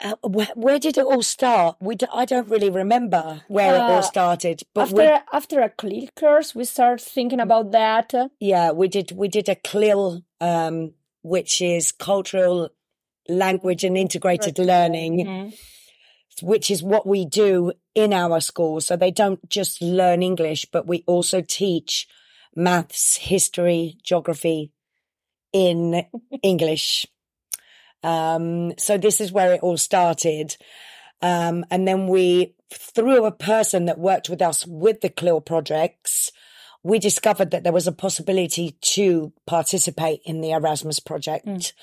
Uh, 0.03 0.15
where, 0.23 0.49
where 0.55 0.79
did 0.79 0.97
it 0.97 1.05
all 1.05 1.23
start? 1.23 1.77
We 1.81 1.95
d- 1.95 2.07
I 2.13 2.25
don't 2.25 2.49
really 2.49 2.71
remember 2.71 3.43
where 3.49 3.75
it 3.75 3.81
all 3.81 3.99
Uh, 3.99 4.03
started, 4.03 4.63
but 4.75 4.91
we, 4.93 5.05
After 5.05 5.25
after 5.33 5.61
a 5.61 5.69
CLIL 5.69 6.09
course, 6.17 6.55
we 6.55 6.65
start 6.65 7.01
thinking 7.03 7.39
about 7.41 7.71
that. 7.73 8.15
yeah, 8.41 8.71
we 8.73 8.89
did 8.89 9.13
we 9.13 9.29
did 9.29 9.49
a 9.51 9.57
CLIL, 9.57 10.23
um, 10.41 10.95
which 11.23 11.61
is 11.61 11.93
cultural 11.93 12.71
language 13.29 13.85
and 13.85 13.97
integrated 13.99 14.59
learning. 14.59 15.27
Mm. 15.27 15.55
Which 16.43 16.71
is 16.71 16.83
what 16.83 17.07
we 17.07 17.25
do 17.25 17.73
in 17.95 18.13
our 18.13 18.41
school. 18.41 18.81
So 18.81 18.97
they 18.97 19.11
don't 19.11 19.49
just 19.49 19.83
learn 19.83 20.23
English, 20.23 20.67
but 20.67 20.87
we 20.87 21.05
also 21.07 21.41
teach 21.41 22.09
maths, 22.55 23.17
history, 23.17 23.99
geography 24.03 24.73
in 25.53 26.07
English. 26.43 27.07
Um, 28.03 28.79
so 28.79 28.97
this 28.97 29.21
is 29.21 29.33
where 29.33 29.53
it 29.55 29.63
all 29.63 29.77
started. 29.77 30.57
Um, 31.23 31.65
and 31.71 31.87
then 31.87 32.09
we, 32.09 32.55
through 32.73 33.27
a 33.27 33.33
person 33.33 33.87
that 33.87 33.99
worked 33.99 34.29
with 34.29 34.41
us 34.41 34.67
with 34.67 35.01
the 35.01 35.11
CLIL 35.11 35.43
projects, 35.43 36.33
we 36.83 36.99
discovered 36.99 37.51
that 37.51 37.63
there 37.63 37.73
was 37.73 37.87
a 37.87 37.93
possibility 37.93 38.77
to 38.81 39.33
participate 39.47 40.21
in 40.25 40.41
the 40.41 40.53
Erasmus 40.53 40.99
project, 40.99 41.75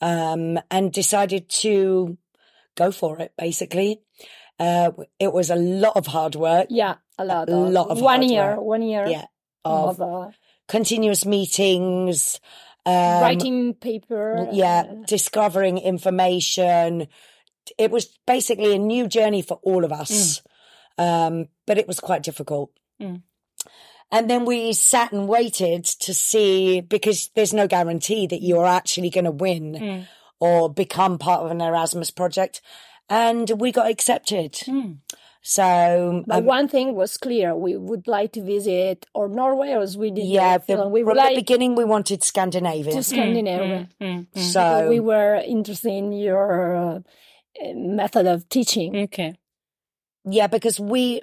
um, 0.00 0.58
and 0.70 0.92
decided 0.92 1.48
to 1.48 2.16
go 2.76 2.90
for 2.90 3.18
it, 3.20 3.32
basically. 3.38 4.00
Uh, 4.58 4.90
it 5.18 5.32
was 5.32 5.50
a 5.50 5.56
lot 5.56 5.96
of 5.96 6.06
hard 6.06 6.34
work. 6.36 6.68
Yeah, 6.70 6.96
a 7.18 7.24
lot. 7.24 7.48
A 7.48 7.56
of, 7.56 7.70
lot 7.72 7.88
of 7.90 8.00
one 8.00 8.20
hard 8.20 8.30
year, 8.30 8.56
work. 8.56 8.64
one 8.64 8.82
year 8.82 9.06
Yeah. 9.06 9.24
Of 9.64 10.00
uh, 10.00 10.28
continuous 10.68 11.24
meetings, 11.24 12.38
um, 12.84 12.92
writing 12.94 13.72
paper. 13.74 14.48
yeah, 14.52 14.84
uh, 14.90 14.94
discovering 15.06 15.78
information. 15.78 17.08
It 17.78 17.90
was 17.90 18.06
basically 18.26 18.74
a 18.74 18.78
new 18.78 19.08
journey 19.08 19.40
for 19.42 19.58
all 19.62 19.84
of 19.84 19.92
us. 19.92 20.42
Um, 20.98 21.48
but 21.66 21.78
it 21.78 21.88
was 21.88 21.98
quite 21.98 22.22
difficult. 22.22 22.70
Mm. 23.00 23.22
And 24.12 24.30
then 24.30 24.44
we 24.44 24.72
sat 24.74 25.12
and 25.12 25.26
waited 25.26 25.84
to 25.84 26.14
see 26.14 26.80
because 26.82 27.30
there's 27.34 27.54
no 27.54 27.66
guarantee 27.66 28.26
that 28.28 28.42
you're 28.42 28.66
actually 28.66 29.10
going 29.10 29.24
to 29.24 29.30
win 29.32 29.72
Mm. 29.74 30.06
Or 30.40 30.72
become 30.72 31.18
part 31.18 31.42
of 31.42 31.50
an 31.50 31.60
Erasmus 31.60 32.10
project. 32.10 32.60
And 33.08 33.50
we 33.60 33.72
got 33.72 33.88
accepted. 33.90 34.52
Mm. 34.52 34.98
So, 35.46 36.24
But 36.26 36.38
um, 36.38 36.44
one 36.46 36.68
thing 36.68 36.94
was 36.94 37.18
clear: 37.18 37.54
we 37.54 37.76
would 37.76 38.08
like 38.08 38.32
to 38.32 38.42
visit 38.42 39.04
or 39.12 39.28
Norway 39.28 39.72
or 39.72 39.86
Sweden. 39.86 40.24
yeah, 40.24 40.56
or 40.56 40.76
the, 40.76 40.88
we 40.88 41.02
would 41.04 41.16
from 41.16 41.28
the 41.28 41.34
beginning, 41.34 41.74
we 41.74 41.84
wanted 41.84 42.24
Scandinavia. 42.24 42.94
to 42.94 43.02
Scandinavia. 43.02 43.90
Mm, 44.00 44.06
mm, 44.06 44.26
mm. 44.34 44.38
So, 44.38 44.88
we 44.88 45.00
were 45.00 45.34
interested 45.34 45.90
in 45.92 46.12
your 46.12 46.74
uh, 46.76 46.94
uh, 47.62 47.72
method 47.74 48.26
of 48.26 48.48
teaching. 48.48 48.96
Okay. 48.96 49.36
yeah, 50.24 50.46
because 50.46 50.80
we, 50.80 51.20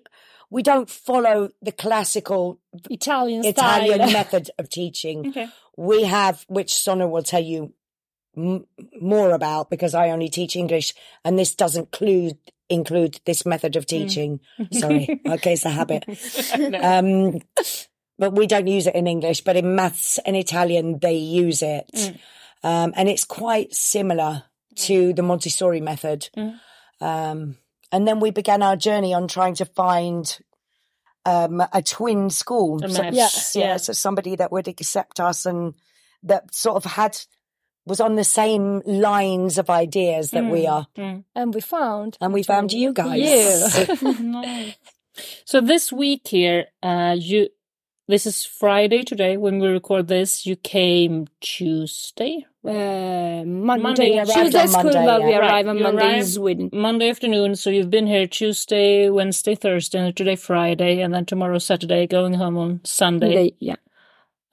we 0.51 0.61
don't 0.61 0.87
follow 0.87 1.49
the 1.63 1.71
classical 1.71 2.59
Italian, 2.91 3.43
Italian 3.43 3.95
style. 4.01 4.11
method 4.13 4.51
of 4.59 4.69
teaching. 4.69 5.25
Okay. 5.29 5.49
We 5.77 6.03
have, 6.03 6.45
which 6.47 6.73
Sonia 6.75 7.07
will 7.07 7.23
tell 7.23 7.41
you 7.41 7.73
m- 8.37 8.65
more 9.01 9.31
about 9.31 9.69
because 9.69 9.93
I 9.95 10.09
only 10.09 10.29
teach 10.29 10.55
English 10.55 10.93
and 11.25 11.37
this 11.37 11.55
doesn't 11.55 11.87
include, 12.01 12.37
include 12.69 13.19
this 13.25 13.45
method 13.45 13.75
of 13.75 13.85
teaching. 13.85 14.39
Sorry. 14.71 15.21
okay. 15.27 15.53
It's 15.53 15.65
a 15.65 15.69
habit. 15.69 16.05
Um, 16.81 17.39
but 18.17 18.33
we 18.33 18.45
don't 18.47 18.67
use 18.67 18.87
it 18.87 18.95
in 18.95 19.07
English, 19.07 19.41
but 19.41 19.55
in 19.55 19.75
maths 19.75 20.19
and 20.25 20.35
Italian, 20.35 20.99
they 20.99 21.15
use 21.15 21.61
it. 21.61 21.89
Um, 22.63 22.93
and 22.95 23.09
it's 23.09 23.23
quite 23.25 23.73
similar 23.73 24.43
to 24.75 25.13
the 25.13 25.23
Montessori 25.23 25.81
method. 25.81 26.29
Mm. 26.37 26.59
Um, 27.01 27.57
and 27.91 28.07
then 28.07 28.19
we 28.19 28.29
began 28.31 28.61
our 28.61 28.75
journey 28.75 29.13
on 29.13 29.27
trying 29.27 29.55
to 29.55 29.65
find 29.65 30.37
um, 31.25 31.61
a 31.73 31.81
twin 31.81 32.29
school. 32.29 32.83
A 32.83 32.89
So- 32.89 33.03
yeah. 33.03 33.29
yeah. 33.55 33.77
So 33.77 33.93
somebody 33.93 34.35
that 34.35 34.51
would 34.51 34.67
accept 34.67 35.19
us 35.19 35.45
and 35.45 35.73
that 36.23 36.53
sort 36.53 36.75
of 36.77 36.85
had 36.85 37.17
was 37.85 37.99
on 37.99 38.15
the 38.15 38.23
same 38.23 38.81
lines 38.85 39.57
of 39.57 39.69
ideas 39.69 40.31
that 40.31 40.45
we 40.45 40.67
are. 40.67 40.87
Mm. 40.97 41.23
And 41.35 41.53
we 41.53 41.61
found. 41.61 42.17
And 42.21 42.33
we 42.33 42.43
found 42.43 42.71
you 42.71 42.93
guys. 42.93 43.89
You. 44.01 44.13
Nice. 44.19 44.75
So 45.45 45.59
this 45.61 45.91
week 45.91 46.27
here, 46.27 46.67
uh, 46.81 47.15
you 47.19 47.49
this 48.07 48.25
is 48.25 48.43
Friday 48.45 49.03
today 49.03 49.37
when 49.37 49.59
we 49.59 49.67
record 49.67 50.07
this. 50.07 50.45
You 50.45 50.55
came 50.57 51.27
Tuesday, 51.39 52.45
Uh, 52.65 53.43
Monday. 53.45 53.81
Monday, 53.83 54.25
Tuesday 54.25 54.65
school, 54.67 54.83
Monday, 54.83 55.05
but 55.05 55.23
we 55.23 55.33
arrive 55.33 55.51
Right, 55.51 55.67
on 55.67 55.77
you 55.77 55.83
Monday 55.83 56.19
in 56.19 56.25
Sweden. 56.25 56.69
Monday 56.73 57.09
afternoon. 57.09 57.55
So 57.55 57.69
you've 57.69 57.89
been 57.89 58.07
here 58.07 58.27
Tuesday, 58.27 59.09
Wednesday, 59.09 59.55
Thursday, 59.55 59.99
and 59.99 60.15
today 60.15 60.35
Friday, 60.35 61.01
and 61.01 61.13
then 61.13 61.25
tomorrow 61.25 61.57
Saturday, 61.59 62.05
going 62.07 62.33
home 62.33 62.57
on 62.57 62.81
Sunday. 62.83 63.33
They- 63.35 63.55
yeah. 63.59 63.75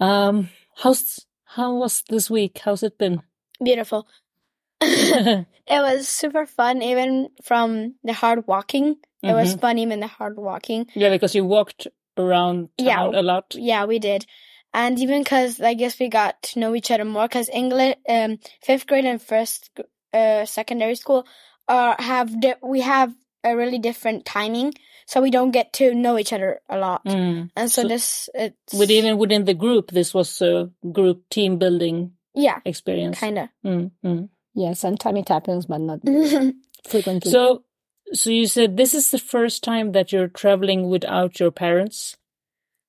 Um, 0.01 0.51
how's 0.77 1.27
how 1.57 1.75
was 1.75 2.03
this 2.09 2.31
week? 2.31 2.61
How's 2.65 2.83
it 2.83 2.99
been? 2.99 3.23
Beautiful. 3.63 4.07
it 4.81 5.47
was 5.69 6.09
super 6.09 6.47
fun, 6.47 6.83
even 6.83 7.29
from 7.43 7.95
the 8.05 8.13
hard 8.13 8.47
walking. 8.47 8.97
It 9.23 9.33
was 9.33 9.57
Mhm. 9.57 9.61
fun, 9.61 9.79
even 9.79 10.01
the 10.01 10.07
hard 10.07 10.37
walking. 10.37 10.87
Yeah, 10.95 11.11
because 11.11 11.35
you 11.35 11.45
walked 11.45 11.89
around 12.17 12.69
Yeah. 12.79 12.97
town 12.97 13.15
a 13.15 13.23
lot. 13.23 13.55
Yeah, 13.55 13.85
we 13.87 13.99
did. 13.99 14.27
And 14.73 14.99
even 15.01 15.23
because 15.25 15.61
I 15.61 15.75
guess 15.75 15.99
we 15.99 16.09
got 16.09 16.43
to 16.43 16.59
know 16.61 16.75
each 16.75 16.91
other 16.91 17.05
more 17.05 17.27
because 17.27 17.49
English, 17.49 17.97
um, 18.09 18.39
fifth 18.63 18.87
grade 18.87 19.07
and 19.07 19.21
first, 19.21 19.71
uh, 20.13 20.45
secondary 20.45 20.95
school 20.95 21.27
are 21.67 21.97
have, 21.99 22.41
di- 22.41 22.61
we 22.63 22.81
have 22.83 23.13
a 23.43 23.57
really 23.57 23.79
different 23.79 24.25
timing. 24.25 24.75
So 25.09 25.23
we 25.23 25.31
don't 25.31 25.53
get 25.53 25.73
to 25.81 25.95
know 25.95 26.19
each 26.19 26.35
other 26.35 26.61
a 26.69 26.77
lot. 26.77 27.03
Mm. 27.07 27.49
And 27.57 27.71
so, 27.71 27.81
So- 27.81 27.89
this, 27.89 28.29
it's, 28.35 28.75
With 28.75 28.91
even 28.91 29.17
within 29.17 29.47
the 29.47 29.55
group, 29.55 29.91
this 29.91 30.13
was 30.13 30.43
a 30.43 30.71
group 30.93 31.27
team 31.31 31.57
building 31.57 32.13
yeah, 32.35 32.61
experience. 32.67 33.19
kind 33.19 33.39
of. 33.39 33.49
Mm, 33.65 33.91
mm. 34.05 34.29
Yeah, 34.55 34.75
sometimes 34.75 35.21
it 35.21 35.29
happens, 35.31 35.65
but 35.65 35.81
not 35.81 36.01
uh, 36.07 36.53
frequently. 36.89 37.31
So, 37.31 37.65
so 38.13 38.29
you 38.29 38.47
said 38.47 38.77
this 38.77 38.93
is 38.93 39.11
the 39.11 39.19
first 39.19 39.65
time 39.65 39.93
that 39.93 40.13
you're 40.13 40.29
traveling 40.29 40.91
without 40.91 41.41
your 41.41 41.53
parents. 41.53 42.19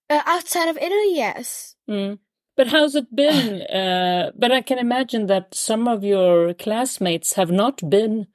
outside 0.09 0.67
of 0.67 0.77
Italy, 0.77 1.15
yes. 1.15 1.75
Mm. 1.89 2.19
But 2.57 2.67
how's 2.67 2.95
it 2.95 3.15
been? 3.15 3.61
uh, 3.81 4.31
but 4.35 4.51
I 4.51 4.59
can 4.61 4.77
imagine 4.77 5.27
that 5.27 5.55
some 5.55 5.88
of 5.88 6.03
your 6.03 6.53
classmates 6.53 7.35
have 7.35 7.49
not 7.49 7.89
been 7.89 8.27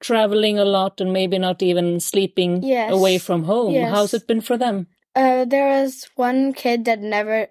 traveling 0.00 0.58
a 0.58 0.64
lot 0.64 1.00
and 1.00 1.12
maybe 1.12 1.38
not 1.38 1.62
even 1.62 2.00
sleeping 2.00 2.62
Yes. 2.62 2.92
away 2.92 3.18
from 3.18 3.44
home. 3.44 3.72
Yes. 3.74 3.90
How's 3.90 4.14
it 4.14 4.26
been 4.26 4.40
for 4.40 4.56
them? 4.56 4.86
Uh, 5.14 5.44
there 5.44 5.68
was 5.68 6.08
one 6.16 6.52
kid 6.52 6.84
that 6.84 7.00
never 7.00 7.48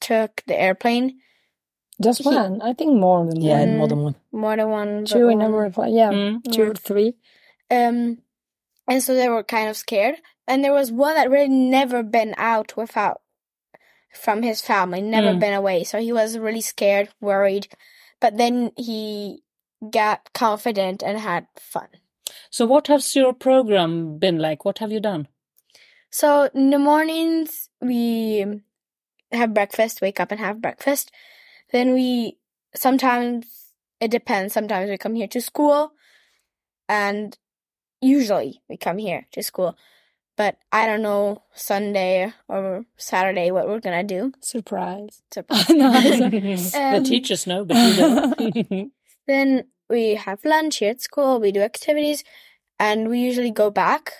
took 0.00 0.42
the 0.46 0.58
airplane. 0.58 1.20
Just 2.02 2.22
he- 2.22 2.28
one. 2.28 2.60
I 2.62 2.72
think 2.72 2.98
more 2.98 3.24
than 3.26 3.40
Yeah, 3.40 3.60
one. 3.60 3.76
more 3.78 3.88
than 3.88 4.02
one. 4.02 4.14
More 4.32 4.56
than 4.56 4.70
one. 4.70 5.04
Two 5.04 5.28
in 5.28 5.38
number 5.38 5.64
of, 5.64 5.76
yeah, 5.88 6.10
Mm. 6.10 6.42
two 6.52 6.70
or 6.70 6.74
three. 6.74 7.14
Um, 7.70 8.18
and 8.88 9.02
so 9.02 9.14
they 9.14 9.28
were 9.28 9.44
kind 9.44 9.68
of 9.68 9.76
scared. 9.76 10.16
And 10.46 10.62
there 10.64 10.72
was 10.72 10.90
one 10.92 11.14
that 11.14 11.30
really 11.30 11.48
never 11.48 12.02
been 12.02 12.34
out 12.36 12.76
without 12.76 13.20
from 14.12 14.42
his 14.42 14.60
family, 14.60 15.00
never 15.02 15.32
Mm. 15.32 15.40
been 15.40 15.54
away. 15.54 15.84
So 15.84 15.98
he 16.00 16.12
was 16.12 16.38
really 16.38 16.60
scared, 16.60 17.08
worried. 17.20 17.68
But 18.20 18.36
then 18.38 18.72
he 18.76 19.42
got 19.90 20.32
confident 20.32 21.02
and 21.02 21.18
had 21.18 21.46
fun. 21.58 21.88
So, 22.50 22.66
what 22.66 22.86
has 22.88 23.14
your 23.16 23.32
program 23.32 24.18
been 24.18 24.38
like? 24.38 24.64
What 24.64 24.78
have 24.78 24.92
you 24.92 25.00
done? 25.00 25.28
So 26.10 26.48
in 26.54 26.70
the 26.70 26.78
mornings 26.78 27.68
we 27.80 28.62
have 29.32 29.52
breakfast, 29.52 30.00
wake 30.00 30.20
up 30.20 30.30
and 30.30 30.38
have 30.38 30.62
breakfast. 30.62 31.10
Then 31.72 31.92
we 31.92 32.38
sometimes 32.72 33.72
it 33.98 34.12
depends. 34.12 34.54
Sometimes 34.54 34.88
we 34.88 34.96
come 34.96 35.16
here 35.16 35.26
to 35.26 35.40
school, 35.40 35.90
and 36.88 37.36
usually 38.00 38.62
we 38.68 38.76
come 38.76 38.98
here 38.98 39.26
to 39.32 39.42
school. 39.42 39.76
But 40.36 40.58
I 40.70 40.86
don't 40.86 41.02
know 41.02 41.42
Sunday 41.52 42.32
or 42.46 42.84
Saturday 42.96 43.50
what 43.50 43.66
we're 43.66 43.80
gonna 43.80 44.04
do. 44.04 44.32
Surprise. 44.40 45.20
Surprise. 45.32 45.66
the 45.66 46.70
Um, 46.98 47.02
teachers 47.02 47.44
know, 47.48 47.64
but 47.64 47.76
you 47.76 47.96
don't. 47.96 48.92
Then 49.26 49.64
we 49.88 50.14
have 50.14 50.44
lunch 50.44 50.78
here 50.78 50.90
at 50.90 51.00
school. 51.02 51.40
We 51.40 51.52
do 51.52 51.60
activities, 51.60 52.24
and 52.78 53.08
we 53.08 53.18
usually 53.20 53.50
go 53.50 53.70
back. 53.70 54.12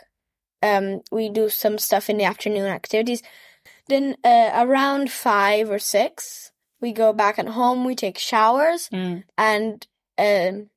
Um, 0.63 1.03
we 1.11 1.29
do 1.29 1.49
some 1.49 1.79
stuff 1.79 2.09
in 2.09 2.17
the 2.19 2.25
afternoon 2.25 2.67
activities. 2.67 3.23
Then 3.89 4.17
uh, 4.25 4.51
around 4.55 5.11
five 5.11 5.71
or 5.71 5.79
six, 5.79 6.53
we 6.81 6.93
go 6.93 7.13
back 7.13 7.39
at 7.39 7.49
home. 7.49 7.85
We 7.85 7.95
take 7.95 8.19
showers, 8.19 8.89
Mm. 8.93 9.25
and 9.37 9.87
um, 10.19 10.71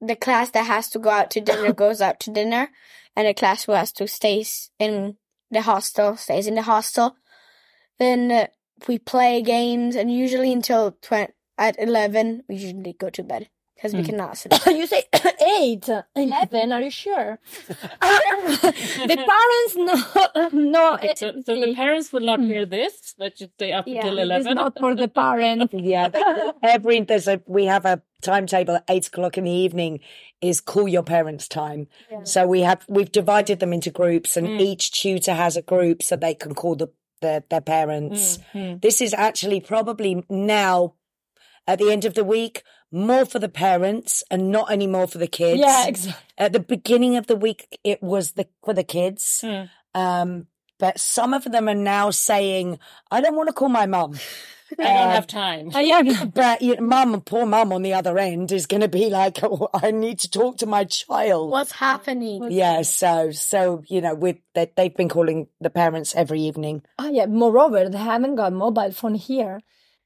the 0.00 0.16
class 0.16 0.50
that 0.50 0.66
has 0.66 0.88
to 0.90 0.98
go 0.98 1.10
out 1.10 1.30
to 1.32 1.40
dinner 1.40 1.72
goes 1.84 2.00
out 2.00 2.20
to 2.20 2.30
dinner, 2.30 2.70
and 3.16 3.26
the 3.26 3.34
class 3.34 3.64
who 3.64 3.72
has 3.72 3.92
to 3.92 4.06
stays 4.08 4.70
in 4.78 5.16
the 5.50 5.62
hostel 5.62 6.16
stays 6.16 6.46
in 6.46 6.54
the 6.54 6.62
hostel. 6.62 7.16
Then 7.98 8.30
uh, 8.30 8.46
we 8.88 8.98
play 8.98 9.40
games, 9.42 9.96
and 9.96 10.12
usually 10.12 10.52
until 10.52 10.92
tw- 10.92 11.32
at 11.56 11.76
eleven, 11.78 12.42
we 12.48 12.56
usually 12.56 12.92
go 12.94 13.10
to 13.10 13.22
bed 13.22 13.48
because 13.74 13.92
we 13.94 14.00
Mm. 14.02 14.06
cannot 14.06 14.36
sleep. 14.38 14.52
you 14.80 14.86
say 14.86 15.02
eight, 15.60 15.88
eleven. 16.16 16.72
Are 16.72 16.80
you 16.82 16.90
sure? 16.90 17.38
the 18.00 19.26
parents 19.32 19.76
know. 19.76 20.48
no, 20.52 20.94
Okay, 20.94 21.14
so, 21.16 21.32
so 21.44 21.60
the 21.60 21.74
parents 21.74 22.12
will 22.12 22.20
not 22.20 22.40
hear 22.40 22.66
this, 22.66 23.14
but 23.18 23.40
you 23.40 23.48
stay 23.54 23.72
up 23.72 23.86
Yeah, 23.86 24.06
until 24.06 24.30
it's 24.30 24.46
not 24.46 24.78
for 24.78 24.94
the 24.94 25.08
parents. 25.08 25.72
Yeah, 25.74 26.08
every 26.62 27.00
there's 27.00 27.28
a 27.28 27.42
we 27.46 27.64
have 27.66 27.84
a 27.84 28.02
timetable 28.22 28.76
at 28.76 28.84
eight 28.88 29.06
o'clock 29.08 29.36
in 29.38 29.44
the 29.44 29.50
evening 29.50 30.00
is 30.40 30.60
call 30.60 30.88
your 30.88 31.02
parents 31.02 31.48
time. 31.48 31.88
Yeah. 32.10 32.24
So 32.24 32.46
we 32.46 32.60
have 32.60 32.84
we've 32.88 33.12
divided 33.12 33.60
them 33.60 33.72
into 33.72 33.90
groups, 33.90 34.36
and 34.36 34.48
Mm. 34.48 34.60
each 34.60 34.92
tutor 34.92 35.34
has 35.34 35.56
a 35.56 35.62
group 35.62 36.02
so 36.02 36.16
they 36.16 36.34
can 36.34 36.54
call 36.54 36.76
the 36.76 36.88
their, 37.20 37.42
their 37.48 37.60
parents. 37.62 38.38
Mm, 38.52 38.82
This 38.82 39.00
is 39.00 39.14
actually 39.14 39.60
probably 39.60 40.24
now 40.28 40.94
at 41.66 41.78
the 41.78 41.90
end 41.90 42.04
of 42.04 42.12
the 42.14 42.24
week 42.24 42.62
more 42.94 43.24
for 43.24 43.38
the 43.38 43.48
parents 43.48 44.24
and 44.30 44.50
not 44.50 44.70
anymore 44.70 45.06
for 45.06 45.18
the 45.18 45.26
kids. 45.26 45.60
Yeah, 45.60 45.86
exactly. 45.86 46.22
At 46.38 46.52
the 46.52 46.60
beginning 46.60 47.16
of 47.16 47.26
the 47.26 47.36
week, 47.36 47.78
it 47.84 48.02
was 48.02 48.32
the 48.32 48.46
for 48.64 48.74
the 48.74 48.84
kids. 48.84 49.40
mm. 49.44 49.68
Um, 49.94 50.46
but 50.78 50.98
some 50.98 51.34
of 51.34 51.44
them 51.44 51.68
are 51.68 51.74
now 51.74 52.10
saying, 52.10 52.78
"I 53.10 53.20
don't 53.20 53.36
want 53.36 53.48
to 53.48 53.52
call 53.52 53.68
my 53.68 53.86
mum." 53.86 54.14
I 54.78 54.82
don't 54.82 55.10
have 55.10 55.26
time. 55.26 55.70
I 55.74 55.82
am. 55.82 56.30
But 56.34 56.62
you 56.62 56.76
know, 56.76 56.82
mum, 56.82 57.20
poor 57.20 57.46
mum 57.46 57.72
on 57.72 57.82
the 57.82 57.94
other 57.94 58.18
end 58.18 58.50
is 58.50 58.66
going 58.66 58.80
to 58.80 58.88
be 58.88 59.08
like, 59.08 59.38
oh, 59.42 59.68
I 59.74 59.90
need 59.90 60.18
to 60.20 60.30
talk 60.30 60.58
to 60.58 60.66
my 60.66 60.84
child. 60.84 61.50
What's 61.50 61.72
happening? 61.72 62.50
Yeah, 62.50 62.82
so 62.82 63.30
so 63.30 63.82
you 63.86 64.00
know, 64.00 64.14
with 64.14 64.38
they, 64.54 64.70
they've 64.76 64.94
been 64.94 65.08
calling 65.08 65.48
the 65.60 65.70
parents 65.70 66.14
every 66.14 66.40
evening. 66.40 66.82
Oh, 66.98 67.10
yeah. 67.10 67.26
Moreover, 67.26 67.88
they 67.88 67.98
haven't 67.98 68.36
got 68.36 68.52
mobile 68.52 68.90
phone 68.92 69.14
here, 69.14 69.60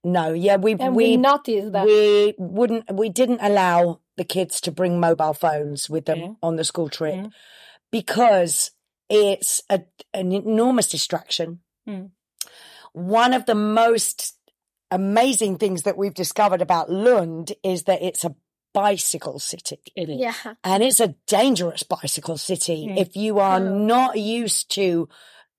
No, 0.04 0.32
yeah, 0.32 0.56
we 0.56 0.72
and 0.74 0.94
we 0.94 1.04
we 1.10 1.16
noticed 1.16 1.72
that. 1.72 1.84
we 1.84 2.34
wouldn't 2.38 2.92
we 2.92 3.08
didn't 3.08 3.40
allow 3.42 4.00
the 4.16 4.24
kids 4.24 4.60
to 4.62 4.70
bring 4.72 5.00
mobile 5.00 5.34
phones 5.34 5.90
with 5.90 6.04
them 6.06 6.18
Yeah. 6.18 6.28
on 6.42 6.56
the 6.56 6.64
school 6.64 6.88
trip 6.88 7.14
Mm. 7.14 7.30
because 7.90 8.70
it's 9.08 9.62
a, 9.70 9.82
an 10.14 10.32
enormous 10.32 10.88
distraction. 10.88 11.60
Mm. 11.88 12.10
One 12.92 13.32
of 13.34 13.46
the 13.46 13.54
most 13.54 14.36
amazing 14.90 15.58
things 15.58 15.82
that 15.82 15.96
we've 15.96 16.14
discovered 16.14 16.62
about 16.62 16.90
Lund 16.90 17.52
is 17.62 17.84
that 17.84 18.02
it's 18.02 18.24
a 18.24 18.34
bicycle 18.74 19.38
city. 19.38 19.80
It 19.96 20.08
is. 20.10 20.18
Yeah. 20.20 20.54
And 20.64 20.82
it's 20.82 21.00
a 21.00 21.14
dangerous 21.26 21.82
bicycle 21.82 22.36
city 22.38 22.86
Mm. 22.88 22.98
if 22.98 23.16
you 23.16 23.38
are 23.38 23.56
Oh. 23.60 23.78
not 23.78 24.18
used 24.18 24.70
to 24.72 25.08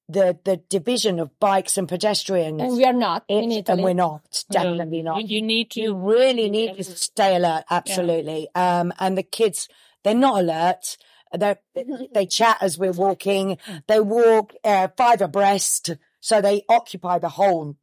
the 0.09 0.37
the 0.43 0.57
division 0.69 1.19
of 1.19 1.29
bikes 1.39 1.77
and 1.77 1.87
pedestrians. 1.87 2.61
and 2.61 2.73
we 2.73 2.83
are 2.83 2.91
not 2.93 3.23
in 3.27 3.51
It's- 3.51 3.59
Italy. 3.59 3.73
and 3.77 3.83
we're 3.83 3.93
not, 3.93 4.43
No, 4.51 4.59
definitely 4.63 5.01
not. 5.03 5.21
You, 5.21 5.35
you 5.37 5.41
need 5.41 5.71
to. 5.71 5.81
You 5.81 5.95
really 5.95 6.49
need 6.49 6.75
to 6.77 6.83
stay 6.83 7.35
alert, 7.35 7.63
absolutely. 7.69 8.47
Um, 8.55 8.91
and 8.99 9.17
the 9.17 9.23
kids, 9.23 9.69
they're 10.03 10.15
not 10.15 10.39
alert. 10.41 10.97
They 11.37 11.55
they 12.13 12.25
chat 12.25 12.57
as 12.59 12.77
we're 12.79 12.91
walking. 12.91 13.57
They 13.87 13.99
walk 13.99 14.53
uh, 14.63 14.87
five 14.97 15.21
abreast, 15.21 15.95
so 16.19 16.41
they 16.41 16.63
occupy 16.67 17.19
the 17.19 17.29
whole 17.29 17.75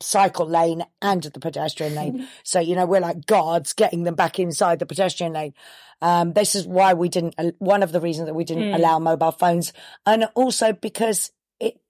cycle 0.00 0.46
lane 0.46 0.84
and 1.02 1.22
the 1.22 1.40
pedestrian 1.40 1.94
lane. 1.94 2.28
so 2.42 2.60
you 2.60 2.74
know 2.74 2.86
we're 2.86 3.00
like 3.00 3.26
guards 3.26 3.72
getting 3.72 4.04
them 4.04 4.14
back 4.14 4.38
inside 4.38 4.78
the 4.78 4.86
pedestrian 4.86 5.32
lane. 5.32 5.54
Um, 6.00 6.32
this 6.32 6.54
is 6.54 6.66
why 6.66 6.94
we 6.94 7.08
didn't. 7.08 7.34
One 7.58 7.82
of 7.82 7.92
the 7.92 8.00
reasons 8.00 8.26
that 8.26 8.34
we 8.34 8.44
didn't 8.44 8.70
Mm. 8.70 8.76
allow 8.76 8.98
mobile 8.98 9.32
phones, 9.32 9.72
and 10.06 10.28
also 10.34 10.72
because 10.72 11.32
it 11.58 11.80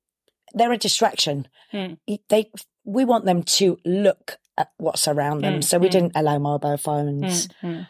they're 0.55 0.73
a 0.73 0.79
distraction. 0.79 1.49
Mm. 1.73 1.99
They 2.29 2.51
we 2.85 3.05
want 3.05 3.27
them 3.27 3.43
to 3.43 3.79
look 3.85 4.39
at 4.57 4.73
what's 4.79 5.07
around 5.07 5.43
them. 5.43 5.61
Mm, 5.61 5.65
So 5.65 5.79
we 5.79 5.89
mm. 5.89 5.91
didn't 5.93 6.13
allow 6.17 6.39
mobile 6.39 6.77
phones. 6.79 7.49
Mm, 7.63 7.71
mm. 7.71 7.87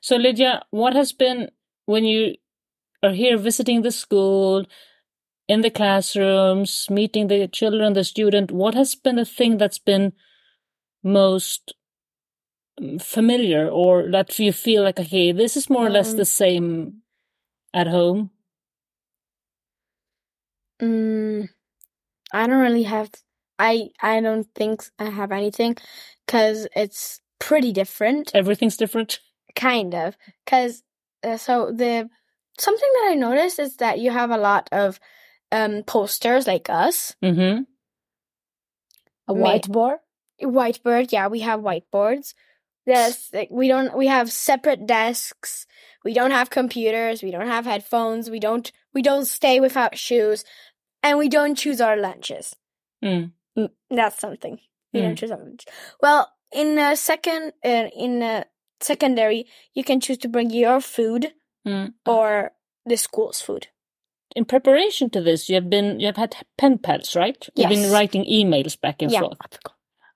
So, 0.00 0.16
Lydia, 0.16 0.62
what 0.70 0.94
has 0.94 1.12
been 1.12 1.50
when 1.86 2.04
you 2.04 2.34
are 3.02 3.12
here 3.12 3.38
visiting 3.38 3.82
the 3.82 3.90
school, 3.90 4.66
in 5.48 5.60
the 5.62 5.70
classrooms, 5.70 6.88
meeting 6.90 7.28
the 7.28 7.48
children, 7.48 7.92
the 7.92 8.04
student? 8.04 8.50
What 8.50 8.74
has 8.74 8.94
been 8.94 9.16
the 9.16 9.24
thing 9.24 9.58
that's 9.58 9.78
been 9.78 10.12
most 11.02 11.74
mm, 12.80 13.00
familiar, 13.02 13.68
or 13.68 14.10
that 14.10 14.38
you 14.38 14.52
feel 14.52 14.82
like, 14.82 15.00
okay, 15.00 15.32
this 15.32 15.56
is 15.56 15.70
more 15.70 15.86
or 15.86 15.90
less 15.90 16.12
Um, 16.12 16.16
the 16.16 16.24
same 16.24 17.02
at 17.74 17.86
home? 17.88 18.30
Mm, 20.80 21.48
I 22.32 22.46
don't 22.46 22.60
really 22.60 22.84
have. 22.84 23.10
I 23.58 23.90
I 24.02 24.20
don't 24.20 24.46
think 24.54 24.84
I 24.98 25.06
have 25.10 25.32
anything, 25.32 25.76
cause 26.26 26.66
it's 26.74 27.20
pretty 27.38 27.72
different. 27.72 28.32
Everything's 28.34 28.76
different. 28.76 29.20
Kind 29.54 29.94
of, 29.94 30.16
cause 30.46 30.82
uh, 31.22 31.36
so 31.36 31.70
the 31.72 32.08
something 32.58 32.88
that 32.94 33.08
I 33.12 33.14
noticed 33.14 33.58
is 33.58 33.76
that 33.76 33.98
you 34.00 34.10
have 34.10 34.30
a 34.30 34.36
lot 34.38 34.68
of 34.72 34.98
um 35.54 35.82
posters 35.84 36.46
like 36.46 36.68
us. 36.84 37.14
Mm-hmm. 37.22 37.62
A 39.28 39.34
whiteboard. 39.34 39.98
Whiteboard, 40.42 41.12
yeah, 41.12 41.28
we 41.28 41.40
have 41.40 41.60
whiteboards. 41.60 42.34
Yes, 42.86 43.30
like 43.32 43.48
we 43.50 43.68
don't. 43.68 43.96
We 43.96 44.08
have 44.08 44.30
separate 44.30 44.86
desks. 44.86 45.66
We 46.04 46.12
don't 46.12 46.32
have 46.32 46.50
computers. 46.50 47.22
We 47.22 47.30
don't 47.30 47.46
have 47.46 47.64
headphones. 47.64 48.28
We 48.28 48.40
don't. 48.40 48.70
We 48.92 49.00
don't 49.00 49.24
stay 49.26 49.58
without 49.60 49.96
shoes, 49.96 50.44
and 51.02 51.18
we 51.18 51.28
don't 51.28 51.54
choose 51.54 51.80
our 51.80 51.96
lunches. 51.96 52.54
Mm. 53.02 53.32
That's 53.90 54.18
something. 54.20 54.58
We 54.92 55.00
Mm. 55.00 55.02
don't 55.04 55.16
choose 55.16 55.30
our 55.30 55.38
lunch. 55.38 55.64
Well, 56.02 56.30
in 56.52 56.78
a 56.78 56.94
second, 56.96 57.52
uh, 57.64 57.88
in 57.96 58.22
a 58.22 58.44
secondary, 58.80 59.46
you 59.72 59.82
can 59.82 60.00
choose 60.00 60.18
to 60.18 60.28
bring 60.28 60.50
your 60.50 60.80
food 60.80 61.32
Mm. 61.66 61.94
or 62.04 62.52
the 62.84 62.96
school's 62.96 63.40
food. 63.40 63.68
In 64.34 64.44
preparation 64.44 65.10
to 65.10 65.20
this, 65.20 65.48
you 65.48 65.54
have 65.54 65.70
been 65.70 66.00
you 66.00 66.06
have 66.06 66.16
had 66.16 66.36
pen 66.58 66.78
pals, 66.78 67.14
right? 67.14 67.36
Yes. 67.54 67.70
You've 67.70 67.80
been 67.82 67.92
writing 67.92 68.24
emails 68.24 68.80
back 68.80 69.00
and 69.02 69.10
Yeah. 69.12 69.20
forth. 69.20 69.38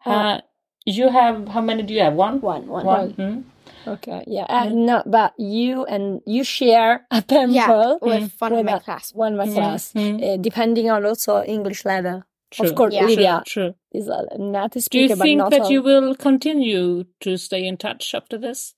Uh, 0.04 0.40
you 0.84 1.08
have 1.10 1.48
how 1.48 1.60
many 1.60 1.82
do 1.82 1.94
you 1.94 2.00
have? 2.00 2.14
One. 2.14 2.40
One, 2.40 2.66
one, 2.66 2.86
One. 2.86 3.12
Mm. 3.14 3.44
Okay, 3.86 4.24
yeah. 4.26 4.44
Uh, 4.48 4.68
no, 4.70 5.02
but 5.06 5.32
you 5.38 5.84
and 5.84 6.20
you 6.26 6.42
share 6.44 7.06
a 7.10 7.22
pen 7.22 7.52
Yeah, 7.52 7.66
pal 7.66 7.98
with 8.02 8.32
one 8.38 8.52
of 8.52 8.64
my 8.64 8.78
class. 8.80 9.14
one 9.14 9.32
of 9.34 9.38
my 9.38 9.46
Mm, 9.46 9.54
class, 9.54 9.92
mm. 9.94 10.22
uh, 10.22 10.36
depending 10.36 10.90
on 10.90 11.04
also 11.06 11.42
English 11.44 11.84
level. 11.84 12.24
True. 12.50 12.68
Of 12.68 12.74
course, 12.74 12.94
Yeah. 12.94 13.06
Lydia 13.06 13.42
True. 13.46 13.74
is 13.92 14.08
a 14.08 14.26
native 14.38 14.72
Do 14.72 14.80
speaker, 14.80 15.02
you 15.12 15.16
but 15.16 15.24
think 15.24 15.38
not 15.38 15.50
that 15.52 15.60
all. 15.62 15.70
you 15.72 15.82
will 15.82 16.14
continue 16.14 17.04
to 17.20 17.36
stay 17.38 17.64
in 17.66 17.76
touch 17.76 18.14
after 18.14 18.36
this? 18.36 18.74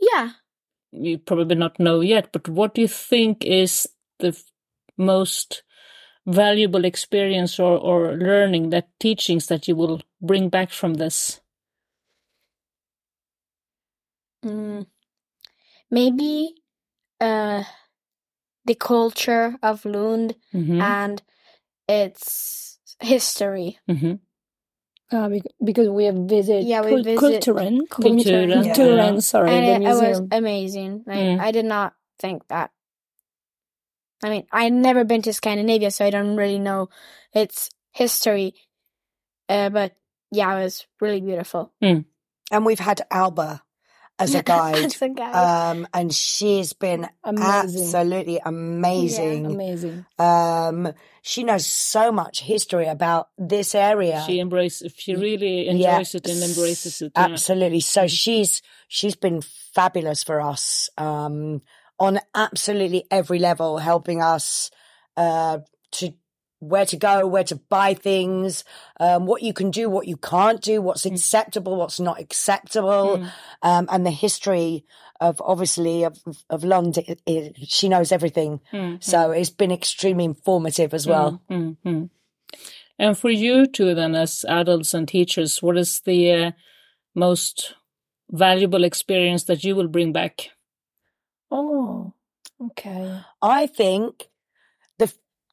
Yeah. 0.00 0.30
You 0.92 1.18
probably 1.18 1.56
not 1.56 1.78
know 1.80 2.00
yet, 2.00 2.30
but 2.32 2.48
what 2.48 2.74
do 2.74 2.80
you 2.80 2.88
think 2.88 3.44
is 3.44 3.88
the 4.20 4.28
f- 4.28 4.44
most 4.96 5.62
valuable 6.26 6.84
experience 6.84 7.58
or, 7.58 7.78
or 7.78 8.16
learning 8.16 8.70
that 8.70 8.88
teachings 9.00 9.46
that 9.48 9.68
you 9.68 9.76
will 9.76 10.00
bring 10.20 10.48
back 10.48 10.70
from 10.70 10.94
this? 10.94 11.40
Mm, 14.44 14.86
maybe 15.90 16.54
uh, 17.20 17.64
the 18.64 18.74
culture 18.74 19.56
of 19.62 19.84
Lund 19.84 20.36
Mm-hmm. 20.54 20.80
and 20.80 21.22
its 21.88 22.78
history. 23.00 23.78
mm-hmm. 23.88 24.14
Uh, 25.12 25.28
because 25.62 25.88
we 25.88 26.04
have 26.06 26.16
visited 26.16 26.66
Yeah, 26.66 26.80
we 26.82 26.90
cul- 26.90 27.02
visit 27.02 27.44
Kulturen, 27.44 27.80
Kulturen, 27.88 28.50
Kulturen, 28.50 28.64
yeah. 28.64 29.20
sorry, 29.20 29.50
and 29.50 29.66
the 29.66 29.72
it, 29.88 29.92
it 29.92 29.94
was 29.94 30.20
amazing. 30.32 31.04
Like, 31.06 31.18
Mm. 31.18 31.40
I 31.40 31.50
did 31.52 31.66
not 31.66 31.94
think 32.18 32.46
that. 32.48 32.70
I 34.24 34.30
mean, 34.30 34.46
I've 34.50 34.72
never 34.72 35.04
been 35.04 35.20
to 35.22 35.34
Scandinavia, 35.34 35.90
so 35.90 36.04
I 36.06 36.08
don't 36.10 36.34
really 36.36 36.58
know 36.58 36.88
its 37.34 37.68
history. 37.92 38.54
Uh, 39.50 39.68
but 39.68 39.94
yeah, 40.32 40.56
it 40.56 40.62
was 40.64 40.86
really 40.98 41.20
beautiful. 41.20 41.74
And 41.82 42.64
we've 42.64 42.78
had 42.78 43.02
Alba 43.10 43.62
as 44.18 44.34
a 44.34 44.42
guide. 44.54 44.86
As 44.86 45.02
a 45.02 45.10
guide. 45.10 45.72
um, 45.72 45.86
and 45.92 46.10
she's 46.12 46.72
been 46.72 47.06
Amazing. 47.22 47.44
absolutely 47.82 48.40
amazing. 48.42 49.44
Amazing. 49.44 50.06
Um, 50.18 50.94
she 51.20 51.44
knows 51.44 51.66
so 51.66 52.10
much 52.10 52.40
history 52.40 52.86
about 52.86 53.28
this 53.36 53.74
area. 53.74 54.24
She 54.26 54.40
embraces, 54.40 54.94
she 54.96 55.16
really 55.16 55.66
Yeah, 55.66 55.96
enjoys 55.98 56.14
it 56.14 56.26
and 56.28 56.42
embraces 56.42 57.02
it. 57.02 57.12
yeah. 57.14 57.24
Absolutely. 57.24 57.80
So 57.80 58.06
she's 58.06 58.62
she's 58.88 59.16
been 59.16 59.42
fabulous 59.74 60.24
for 60.24 60.40
us 60.40 60.88
um, 60.96 61.60
on 61.98 62.20
absolutely 62.34 63.04
every 63.10 63.38
level, 63.38 63.78
helping 63.78 64.22
us 64.22 64.70
uh, 65.16 65.58
to 65.92 66.12
where 66.58 66.86
to 66.86 66.96
go, 66.96 67.26
where 67.26 67.44
to 67.44 67.56
buy 67.56 67.94
things, 67.94 68.64
um, 68.98 69.26
what 69.26 69.42
you 69.42 69.52
can 69.52 69.70
do, 69.70 69.88
what 69.90 70.08
you 70.08 70.16
can't 70.16 70.62
do, 70.62 70.80
what's 70.80 71.04
acceptable, 71.04 71.76
what's 71.76 72.00
not 72.00 72.18
acceptable, 72.18 73.18
Mm. 73.18 73.30
um, 73.62 73.88
and 73.90 74.06
the 74.06 74.10
history 74.10 74.84
of 75.20 75.40
obviously 75.44 76.04
of 76.04 76.18
of 76.48 76.64
Lund. 76.64 76.98
It, 76.98 77.20
it, 77.26 77.56
she 77.68 77.88
knows 77.88 78.12
everything, 78.12 78.60
Mm, 78.72 79.02
so 79.02 79.30
it's 79.30 79.50
been 79.50 79.72
extremely 79.72 80.24
informative 80.24 80.94
as 80.94 81.06
well. 81.06 81.42
Mm, 81.50 81.76
mm, 81.84 81.92
mm. 81.92 82.10
And 82.98 83.18
for 83.18 83.30
you 83.30 83.66
two, 83.66 83.94
then, 83.94 84.14
as 84.14 84.44
adults 84.48 84.94
and 84.94 85.06
teachers, 85.06 85.62
what 85.62 85.76
is 85.76 86.00
the 86.00 86.32
uh, 86.32 86.50
most 87.14 87.74
valuable 88.30 88.84
experience 88.84 89.44
that 89.44 89.64
you 89.64 89.76
will 89.76 89.88
bring 89.88 90.12
back? 90.12 90.50
Oh, 91.56 92.12
okay. 92.60 93.20
I 93.40 93.66
think 93.68 94.28
the 94.98 95.12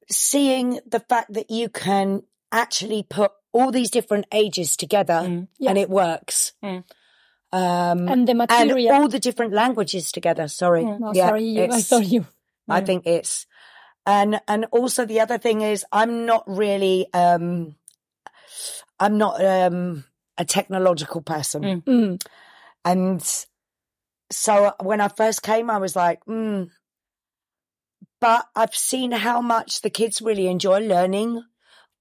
seeing 0.09 0.79
the 0.85 0.99
fact 0.99 1.33
that 1.33 1.51
you 1.51 1.69
can 1.69 2.23
actually 2.51 3.03
put 3.03 3.31
all 3.53 3.71
these 3.71 3.91
different 3.91 4.25
ages 4.33 4.75
together 4.75 5.21
Mm. 5.21 5.47
Yeah. 5.59 5.69
and 5.69 5.77
it 5.77 5.89
works. 5.89 6.53
Mm. 6.63 6.83
Um, 7.53 8.07
And 8.07 8.27
the 8.27 8.33
material. 8.33 8.93
and 8.95 9.03
all 9.03 9.07
the 9.09 9.19
different 9.19 9.53
languages 9.53 10.11
together. 10.11 10.47
Sorry. 10.47 10.83
Mm. 10.83 10.99
no, 10.99 11.13
Yeah, 11.13 11.27
sorry, 11.27 11.43
you, 11.45 11.63
I 11.65 11.81
thought 11.81 12.05
you. 12.05 12.25
I 12.69 12.81
think 12.81 13.05
it's, 13.05 13.45
and, 14.05 14.39
and 14.47 14.65
also 14.71 15.05
the 15.05 15.19
other 15.19 15.37
thing 15.37 15.61
is 15.61 15.85
I'm 15.91 16.25
not 16.25 16.43
really, 16.47 17.05
um, 17.13 17.75
I'm 18.99 19.17
not, 19.17 19.43
um, 19.43 20.05
a 20.37 20.45
technological 20.45 21.21
person. 21.21 21.83
Mm. 21.85 22.23
And 22.85 23.45
so 24.31 24.73
when 24.81 25.01
I 25.01 25.07
first 25.09 25.43
came, 25.43 25.69
I 25.69 25.77
was 25.77 25.95
like, 25.95 26.23
mm. 26.25 26.69
But 28.21 28.47
I've 28.55 28.75
seen 28.75 29.11
how 29.11 29.41
much 29.41 29.81
the 29.81 29.89
kids 29.89 30.21
really 30.21 30.47
enjoy 30.47 30.79
learning 30.79 31.43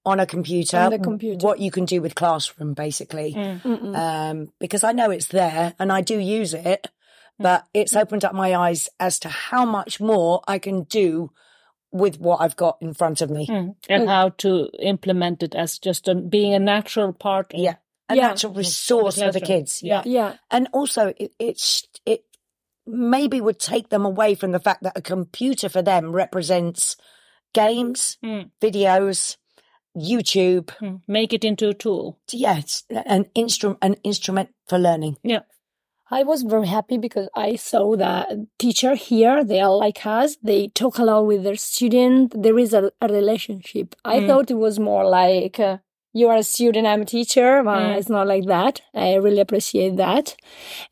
on 0.04 0.20
a 0.20 0.26
computer. 0.26 0.76
On 0.76 0.90
the 0.90 0.98
computer. 0.98 1.44
What 1.44 1.60
you 1.60 1.70
can 1.70 1.86
do 1.86 2.02
with 2.02 2.14
classroom, 2.14 2.74
basically. 2.74 3.32
Mm. 3.34 3.96
Um, 3.96 4.52
because 4.60 4.84
I 4.84 4.92
know 4.92 5.10
it's 5.10 5.26
there 5.26 5.74
and 5.78 5.90
I 5.90 6.02
do 6.02 6.18
use 6.18 6.52
it, 6.52 6.88
but 7.38 7.66
it's 7.72 7.96
opened 7.96 8.24
up 8.24 8.34
my 8.34 8.54
eyes 8.54 8.90
as 9.00 9.18
to 9.20 9.28
how 9.30 9.64
much 9.64 9.98
more 9.98 10.42
I 10.46 10.58
can 10.58 10.82
do 10.82 11.30
with 11.90 12.20
what 12.20 12.42
I've 12.42 12.56
got 12.56 12.76
in 12.82 12.92
front 12.92 13.22
of 13.22 13.30
me. 13.30 13.46
Mm. 13.46 13.74
And 13.88 14.08
how 14.08 14.28
to 14.38 14.68
implement 14.78 15.42
it 15.42 15.54
as 15.54 15.78
just 15.78 16.06
a, 16.06 16.14
being 16.14 16.52
a 16.52 16.58
natural 16.58 17.14
part. 17.14 17.54
Of, 17.54 17.60
Yeah. 17.60 17.74
A 18.10 18.16
Yeah. 18.16 18.28
natural 18.28 18.52
resource 18.54 19.18
for 19.20 19.32
the 19.32 19.40
kids. 19.40 19.82
Yeah. 19.82 20.02
yeah. 20.04 20.34
And 20.50 20.68
also, 20.72 21.12
it, 21.16 21.32
it's 21.38 21.86
it 22.04 22.24
maybe 22.86 23.40
would 23.40 23.58
take 23.60 23.88
them 23.88 24.04
away 24.04 24.34
from 24.34 24.50
the 24.52 24.58
fact 24.60 24.82
that 24.82 24.98
a 24.98 25.02
computer 25.02 25.68
for 25.68 25.82
them 25.82 26.12
represents 26.12 26.96
games, 27.54 28.18
Mm. 28.24 28.50
videos, 28.60 29.36
YouTube. 29.96 30.66
Mm. 30.80 31.00
Make 31.08 31.32
it 31.32 31.44
into 31.44 31.68
a 31.68 31.74
tool. 31.74 32.18
Yeah, 32.32 32.58
it's 32.58 32.84
an 32.90 33.26
instrument, 33.34 33.78
an 33.82 33.94
instrument 34.04 34.50
for 34.68 34.78
learning. 34.78 35.16
Yeah. 35.22 35.40
I 36.12 36.24
was 36.24 36.42
very 36.42 36.66
happy 36.66 36.98
because 36.98 37.28
I 37.36 37.54
saw 37.56 37.94
that 37.96 38.28
teacher 38.58 38.96
here, 38.96 39.44
they 39.44 39.60
are 39.60 39.76
like 39.76 40.04
us. 40.04 40.36
They 40.42 40.66
talk 40.68 40.98
a 40.98 41.04
lot 41.04 41.26
with 41.26 41.44
their 41.44 41.54
student. 41.56 42.34
There 42.42 42.58
is 42.58 42.72
a, 42.74 42.90
a 43.00 43.06
relationship. 43.06 43.94
I 44.04 44.18
Mm. 44.20 44.26
thought 44.26 44.50
it 44.50 44.58
was 44.58 44.78
more 44.80 45.04
like 45.08 45.60
uh, 45.60 45.78
you 46.12 46.28
are 46.28 46.36
a 46.36 46.42
student, 46.42 46.86
I'm 46.86 47.02
a 47.02 47.04
teacher, 47.04 47.62
but 47.62 47.78
Mm. 47.78 47.96
it's 47.98 48.08
not 48.08 48.26
like 48.26 48.44
that. 48.46 48.80
I 48.94 49.14
really 49.14 49.40
appreciate 49.40 49.96
that. 49.96 50.34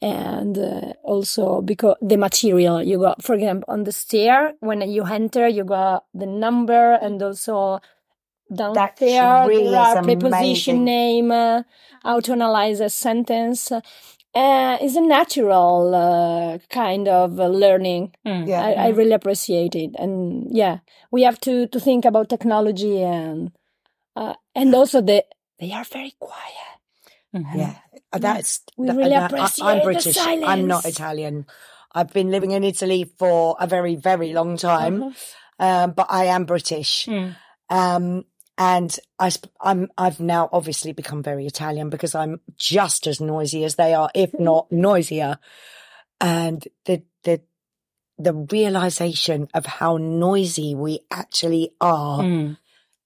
And 0.01 0.57
uh, 0.59 0.93
also 1.03 1.61
because 1.63 1.97
the 2.01 2.17
material 2.17 2.83
you 2.83 2.99
got, 3.01 3.23
for 3.23 3.35
example, 3.35 3.65
on 3.73 3.85
the 3.85 3.93
stair, 3.93 4.55
when 4.61 4.81
you 4.91 5.05
enter, 5.05 5.49
you 5.49 5.65
got 5.65 6.05
the 6.15 6.27
number 6.27 6.93
and 7.03 7.23
also 7.23 7.81
down 8.55 8.75
That 8.75 8.97
there, 8.97 9.47
really 9.47 9.71
there 9.71 9.81
are 9.81 10.03
preposition 10.03 10.77
amazing. 10.77 10.85
name, 10.85 11.31
uh, 11.33 11.63
how 12.03 12.21
to 12.21 12.33
analyze 12.33 12.81
a 12.81 12.89
sentence. 12.89 13.71
Uh, 13.73 14.77
it's 14.81 14.95
a 14.97 15.01
natural 15.01 15.95
uh, 15.95 16.59
kind 16.71 17.09
of 17.09 17.41
uh, 17.41 17.47
learning. 17.49 18.15
Mm. 18.27 18.47
Yeah. 18.49 18.63
I, 18.63 18.73
I 18.73 18.89
really 18.89 19.13
appreciate 19.13 19.75
it, 19.75 19.91
and 19.99 20.47
yeah, 20.51 20.79
we 21.11 21.23
have 21.23 21.41
to 21.41 21.67
to 21.67 21.81
think 21.81 22.05
about 22.05 22.29
technology 22.29 23.03
and 23.03 23.51
uh, 24.19 24.35
and 24.59 24.75
also 24.75 24.99
the 25.01 25.23
they 25.61 25.71
are 25.73 25.85
very 25.85 26.15
quiet. 26.19 26.75
Mhm. 27.35 27.55
Yeah, 27.55 27.75
Uh, 28.13 28.19
that's 28.19 28.61
We 28.77 28.87
that- 28.89 28.97
really 28.97 29.11
that- 29.11 29.23
I- 29.23 29.27
appreciate 29.37 29.65
I'm 29.69 29.79
the 29.79 29.85
British. 29.85 30.17
I'm 30.19 30.67
not. 30.67 30.85
Italian. 30.87 31.47
I've 31.95 32.13
been 32.13 32.31
living 32.31 32.53
in 32.53 32.65
Italy 32.65 33.03
for 33.21 33.57
a 33.61 33.67
very, 33.67 33.95
very 33.97 34.33
long 34.33 34.57
time, 34.57 34.97
Uh-huh. 35.03 35.67
um, 35.67 35.87
but 35.99 36.07
I 36.11 36.25
am 36.37 36.45
British. 36.45 37.07
Mm. 37.07 37.37
Um, 37.71 38.25
and 38.57 38.91
I, 39.19 39.29
I'm. 39.61 39.89
I've 40.05 40.21
now 40.21 40.49
obviously 40.53 40.93
become 40.93 41.23
very 41.23 41.45
Italian 41.47 41.91
because 41.91 42.15
I'm 42.15 42.41
just 42.57 43.07
as 43.07 43.21
noisy 43.21 43.63
as 43.65 43.75
they 43.77 43.93
are, 43.95 44.11
if 44.15 44.31
not 44.39 44.71
noisier. 44.73 45.39
And 46.21 46.67
the, 46.87 47.03
the, 47.25 47.41
the 48.19 48.33
realization 48.51 49.49
of 49.55 49.65
how 49.67 49.97
noisy 49.99 50.75
we 50.75 51.01
actually 51.11 51.71
are 51.81 52.21
Mm. 52.21 52.57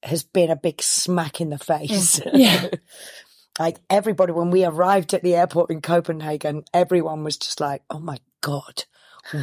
Has 0.02 0.22
been 0.24 0.50
a 0.50 0.56
big 0.56 0.82
smack 0.82 1.40
in 1.40 1.50
the 1.50 1.58
face. 1.58 2.20
Yeah. 2.32 2.68
like 3.58 3.78
everybody, 3.90 4.32
when 4.32 4.50
we 4.50 4.64
arrived 4.64 5.14
at 5.14 5.22
the 5.22 5.34
airport 5.34 5.70
in 5.70 5.80
Copenhagen, 5.80 6.64
everyone 6.72 7.22
was 7.24 7.36
just 7.36 7.60
like, 7.60 7.82
oh 7.90 7.98
my 8.00 8.18
God, 8.40 8.84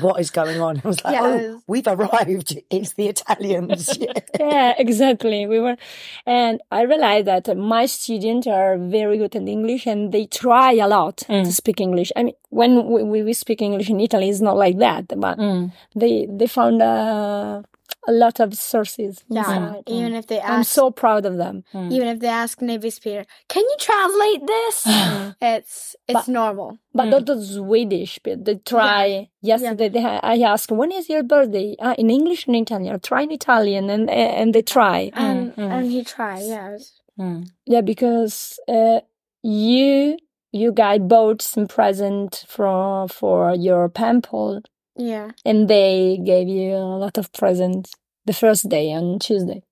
what 0.02 0.20
is 0.20 0.30
going 0.32 0.60
on? 0.60 0.82
I 0.84 0.88
was 0.88 1.04
like, 1.06 1.14
Yeah, 1.14 1.22
oh, 1.24 1.62
we've 1.68 1.88
arrived. 1.88 2.58
It's 2.70 2.94
the 2.96 3.08
Italians. 3.08 3.98
Yeah. 4.00 4.14
yeah, 4.40 4.74
exactly. 4.78 5.48
We 5.48 5.60
were, 5.60 5.78
and 6.26 6.60
I 6.72 6.82
realized 6.82 7.28
that 7.28 7.56
my 7.58 7.86
students 7.86 8.48
are 8.48 8.78
very 8.78 9.18
good 9.18 9.36
at 9.36 9.48
English 9.48 9.86
and 9.88 10.12
they 10.12 10.26
try 10.26 10.74
a 10.74 10.88
lot 10.88 11.18
Mm. 11.30 11.46
to 11.46 11.52
speak 11.54 11.80
English. 11.80 12.12
I 12.18 12.24
mean, 12.24 12.34
when 12.50 12.88
we, 12.92 13.04
we, 13.04 13.24
we 13.24 13.34
speak 13.34 13.62
English 13.62 13.90
in 13.90 14.00
Italy, 14.02 14.30
it's 14.30 14.42
not 14.42 14.58
like 14.58 14.78
that, 14.80 15.08
but 15.18 15.38
Mm. 15.38 15.72
they, 15.96 16.28
they 16.30 16.48
found 16.48 16.82
uh, 16.82 17.62
a 18.10 18.14
lot 18.24 18.40
of 18.40 18.50
sources. 18.72 19.14
Yeah, 19.30 19.42
inside. 19.42 19.84
even 19.98 20.12
if 20.20 20.26
they 20.28 20.40
I'm 20.42 20.64
so 20.80 20.84
proud 21.02 21.24
of 21.30 21.36
them. 21.44 21.56
Mm. 21.74 21.92
even 21.96 22.08
if 22.14 22.18
they 22.24 22.28
ask 22.44 22.54
native 22.62 22.94
speaker, 23.00 23.24
can 23.54 23.64
you 23.72 23.78
translate 23.88 24.42
this? 24.54 24.76
it's 25.54 25.96
it's 26.08 26.26
But- 26.26 26.28
normal. 26.42 26.70
But 26.98 27.06
Mm. 27.06 27.12
not 27.16 27.26
the 27.28 27.38
Swedish, 27.58 28.14
but 28.26 28.38
they 28.46 28.56
try. 28.74 29.30
Yesterday, 29.52 29.90
they, 29.96 30.04
I 30.34 30.38
asked, 30.54 30.72
when 30.80 30.92
is 31.00 31.06
your 31.14 31.24
birthday? 31.34 31.70
Ah, 31.80 31.94
in 32.02 32.10
English 32.10 32.42
and 32.48 32.56
Italian. 32.56 33.00
Try 33.10 33.22
in 33.28 33.32
Italian, 33.42 33.86
and 33.96 34.10
and 34.10 34.48
they 34.56 34.64
try. 34.78 35.00
And 35.14 35.40
mm. 35.56 35.72
and 35.76 35.84
he 35.94 36.00
tried. 36.16 36.44
Yeah, 36.56 36.78
Mm. 37.20 37.40
Yeah, 37.74 37.82
because 37.92 38.60
uh, 38.78 39.00
you 39.44 40.18
you 40.52 40.72
guys 40.72 41.00
bought 41.14 41.42
some 41.42 41.68
present 41.68 42.46
for 42.48 43.08
for 43.20 43.54
your 43.68 43.90
pample, 43.90 44.62
yeah. 44.96 45.28
and 45.46 45.68
they 45.68 46.18
gave 46.32 46.48
you 46.48 46.74
a 46.76 46.98
lot 47.04 47.18
of 47.18 47.32
presents 47.34 47.92
the 48.30 48.34
first 48.34 48.70
day 48.70 48.94
on 48.94 49.18
Tuesday. 49.18 49.64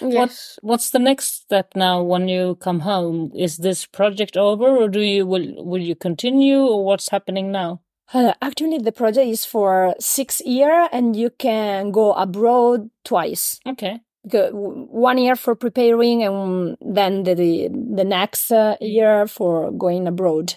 What 0.00 0.32
What's 0.60 0.90
the 0.90 0.98
next 0.98 1.28
step 1.44 1.68
now 1.74 2.02
when 2.02 2.28
you 2.28 2.56
come 2.56 2.80
home? 2.80 3.32
Is 3.34 3.56
this 3.56 3.86
project 3.86 4.36
over, 4.36 4.68
or 4.80 4.88
do 4.88 5.00
you 5.00 5.24
will 5.26 5.48
will 5.64 5.80
you 5.80 5.96
continue, 5.96 6.60
or 6.60 6.84
what's 6.84 7.08
happening 7.08 7.50
now? 7.50 7.80
Uh, 8.12 8.34
actually, 8.42 8.78
the 8.78 8.92
project 8.92 9.26
is 9.26 9.46
for 9.46 9.94
six 9.98 10.42
year, 10.44 10.88
and 10.92 11.16
you 11.16 11.30
can 11.30 11.90
go 11.90 12.12
abroad 12.12 12.90
twice. 13.02 13.60
Okay. 13.66 14.00
One 14.52 15.18
year 15.18 15.36
for 15.36 15.54
preparing, 15.56 16.22
and 16.22 16.76
then 16.84 17.24
the 17.24 17.34
the, 17.34 17.68
the 17.98 18.04
next 18.04 18.52
uh, 18.52 18.76
year 18.80 19.26
for 19.26 19.72
going 19.72 20.06
abroad. 20.06 20.54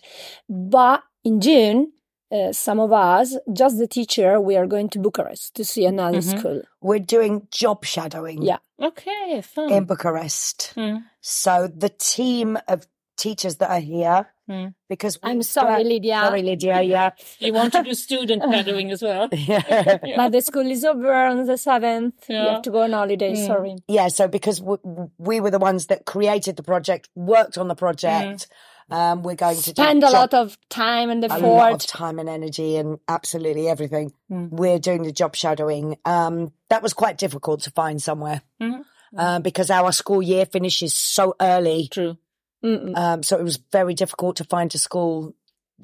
But 0.50 1.04
in 1.24 1.40
June, 1.40 1.95
uh, 2.36 2.52
some 2.54 2.80
of 2.86 2.92
us, 2.92 3.28
just 3.62 3.76
the 3.78 3.88
teacher, 3.98 4.30
we 4.50 4.56
are 4.60 4.68
going 4.76 4.90
to 4.90 5.00
Bucharest 5.00 5.56
to 5.58 5.64
see 5.72 5.86
another 5.86 6.22
Mhm. 6.22 6.38
school. 6.40 6.62
We're 6.82 7.06
doing 7.16 7.34
job 7.62 7.86
shadowing 7.94 8.42
Yeah. 8.52 8.58
Okay. 8.90 9.42
Fun. 9.54 9.72
in 9.72 9.86
Bucharest. 9.86 10.74
Mm. 10.76 11.04
So 11.22 11.52
the 11.86 11.90
team 11.90 12.58
of 12.68 12.78
teachers 13.18 13.56
that 13.60 13.70
are 13.72 13.80
here, 13.96 14.20
Mm. 14.50 14.74
because 14.90 15.18
I'm 15.24 15.38
we- 15.38 15.44
sorry, 15.44 15.84
Lydia. 15.86 16.20
Sorry, 16.26 16.44
Lydia. 16.44 16.82
Yeah. 16.82 17.10
You 17.46 17.54
want 17.54 17.72
to 17.74 17.82
do 17.84 17.94
student 17.94 18.44
shadowing 18.52 18.92
as 18.92 19.02
well? 19.02 19.30
Yeah. 19.32 19.98
But 20.20 20.30
the 20.36 20.42
school 20.42 20.68
is 20.70 20.84
over 20.92 21.14
on 21.32 21.46
the 21.46 21.58
seventh. 21.58 22.30
You 22.30 22.36
Yeah. 22.36 22.52
have 22.54 22.62
to 22.64 22.72
go 22.72 22.82
on 22.84 22.92
holiday. 22.92 23.34
Mm. 23.34 23.48
Sorry. 23.48 23.76
yeah. 23.88 24.10
So 24.10 24.28
because 24.28 24.58
we, 24.62 24.76
we 25.18 25.36
were 25.42 25.52
the 25.58 25.64
ones 25.70 25.88
that 25.88 26.04
created 26.14 26.54
the 26.58 26.64
project, 26.72 27.04
worked 27.16 27.58
on 27.58 27.68
the 27.70 27.76
project, 27.86 28.48
um, 28.90 29.24
we're 29.24 29.36
going 29.36 29.56
to 29.56 29.62
Spend 29.62 30.04
a 30.04 30.08
job- 30.08 30.14
lot 30.14 30.34
of 30.34 30.58
time 30.70 31.10
and 31.10 31.24
a 31.24 31.38
lot 31.38 31.74
of 31.74 31.88
time 31.88 32.20
and 32.20 32.30
energy 32.30 32.78
and 32.78 33.00
absolutely 33.08 33.68
everything. 33.68 34.14
Mm. 34.32 34.50
We're 34.52 34.80
doing 34.80 35.04
the 35.04 35.12
job 35.12 35.36
shadowing. 35.36 35.98
Um, 36.06 36.52
that 36.70 36.84
was 36.84 36.94
quite 36.94 37.18
difficult 37.18 37.62
to 37.62 37.72
find 37.72 38.02
somewhere. 38.02 38.42
Mhm. 38.62 38.84
Uh, 39.18 39.40
because 39.40 39.70
our 39.70 39.92
school 39.92 40.22
year 40.22 40.46
finishes 40.46 40.94
so 40.94 41.36
early. 41.40 41.88
True. 41.90 42.18
Um, 42.64 43.22
so 43.24 43.38
it 43.38 43.44
was 43.44 43.58
very 43.72 43.94
difficult 43.94 44.38
to 44.38 44.44
find 44.44 44.74
a 44.74 44.80
school 44.80 45.36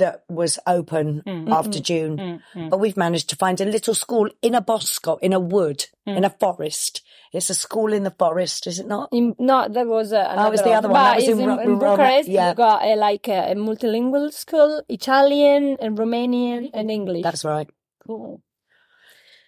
that 0.04 0.16
was 0.30 0.54
open 0.78 1.08
Mm. 1.28 1.50
after 1.60 1.80
June. 1.90 2.14
Mm. 2.18 2.38
Mm. 2.56 2.70
But 2.72 2.80
we've 2.84 2.98
managed 3.06 3.30
to 3.32 3.36
find 3.44 3.58
a 3.62 3.66
little 3.76 3.96
school 3.96 4.28
in 4.42 4.54
a 4.56 4.62
bosco, 4.72 5.18
in 5.28 5.34
a 5.34 5.40
wood, 5.54 5.80
Mm. 6.08 6.18
in 6.18 6.24
a 6.26 6.34
forest. 6.44 7.02
It's 7.34 7.50
a 7.50 7.56
school 7.66 7.94
in 7.98 8.04
the 8.04 8.16
forest, 8.24 8.68
is 8.68 8.78
it 8.82 8.88
not? 8.88 9.08
In, 9.20 9.36
no, 9.40 9.58
that 9.76 9.88
was 9.88 10.12
uh, 10.12 10.26
Oh, 10.38 10.48
it 10.48 10.52
was 10.52 10.64
the 10.64 10.76
other 10.78 10.90
one. 10.90 11.00
But 11.00 11.04
That 11.08 11.16
was 11.16 11.24
it's 11.24 11.34
in 11.34 11.40
in, 11.40 11.48
Ro- 11.50 11.64
in 11.68 11.80
Bucharest. 11.80 12.28
yeah. 12.30 12.50
You 12.50 12.56
got 12.56 12.84
a, 12.84 12.94
like 13.08 13.28
a, 13.30 13.52
a 13.52 13.56
multilingual 13.56 14.28
school, 14.34 14.82
Italian 14.90 15.78
and 15.80 15.98
Romanian 15.98 16.70
and 16.74 16.92
English. 16.92 17.24
That's 17.24 17.46
right. 17.46 17.70
Cool. 18.06 18.42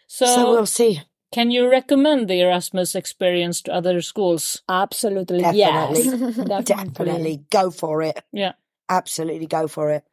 So, 0.07 0.25
So, 0.25 0.51
we'll 0.51 0.65
see. 0.79 1.01
can 1.31 1.51
you 1.51 1.69
recommend 1.69 2.27
the 2.29 2.39
Erasmus 2.41 2.95
experience 2.95 3.61
to 3.63 3.73
other 3.73 4.01
schools? 4.01 4.61
Absolutely, 4.69 5.39
Definitely. 5.41 6.03
yes, 6.03 6.35
definitely. 6.53 6.63
Definitely 6.63 7.37
go 7.49 7.71
for 7.71 8.01
it. 8.03 8.21
Yeah. 8.31 8.53
Absolutely 8.89 9.47
go 9.47 9.67
for 9.67 9.89
it. 9.89 10.03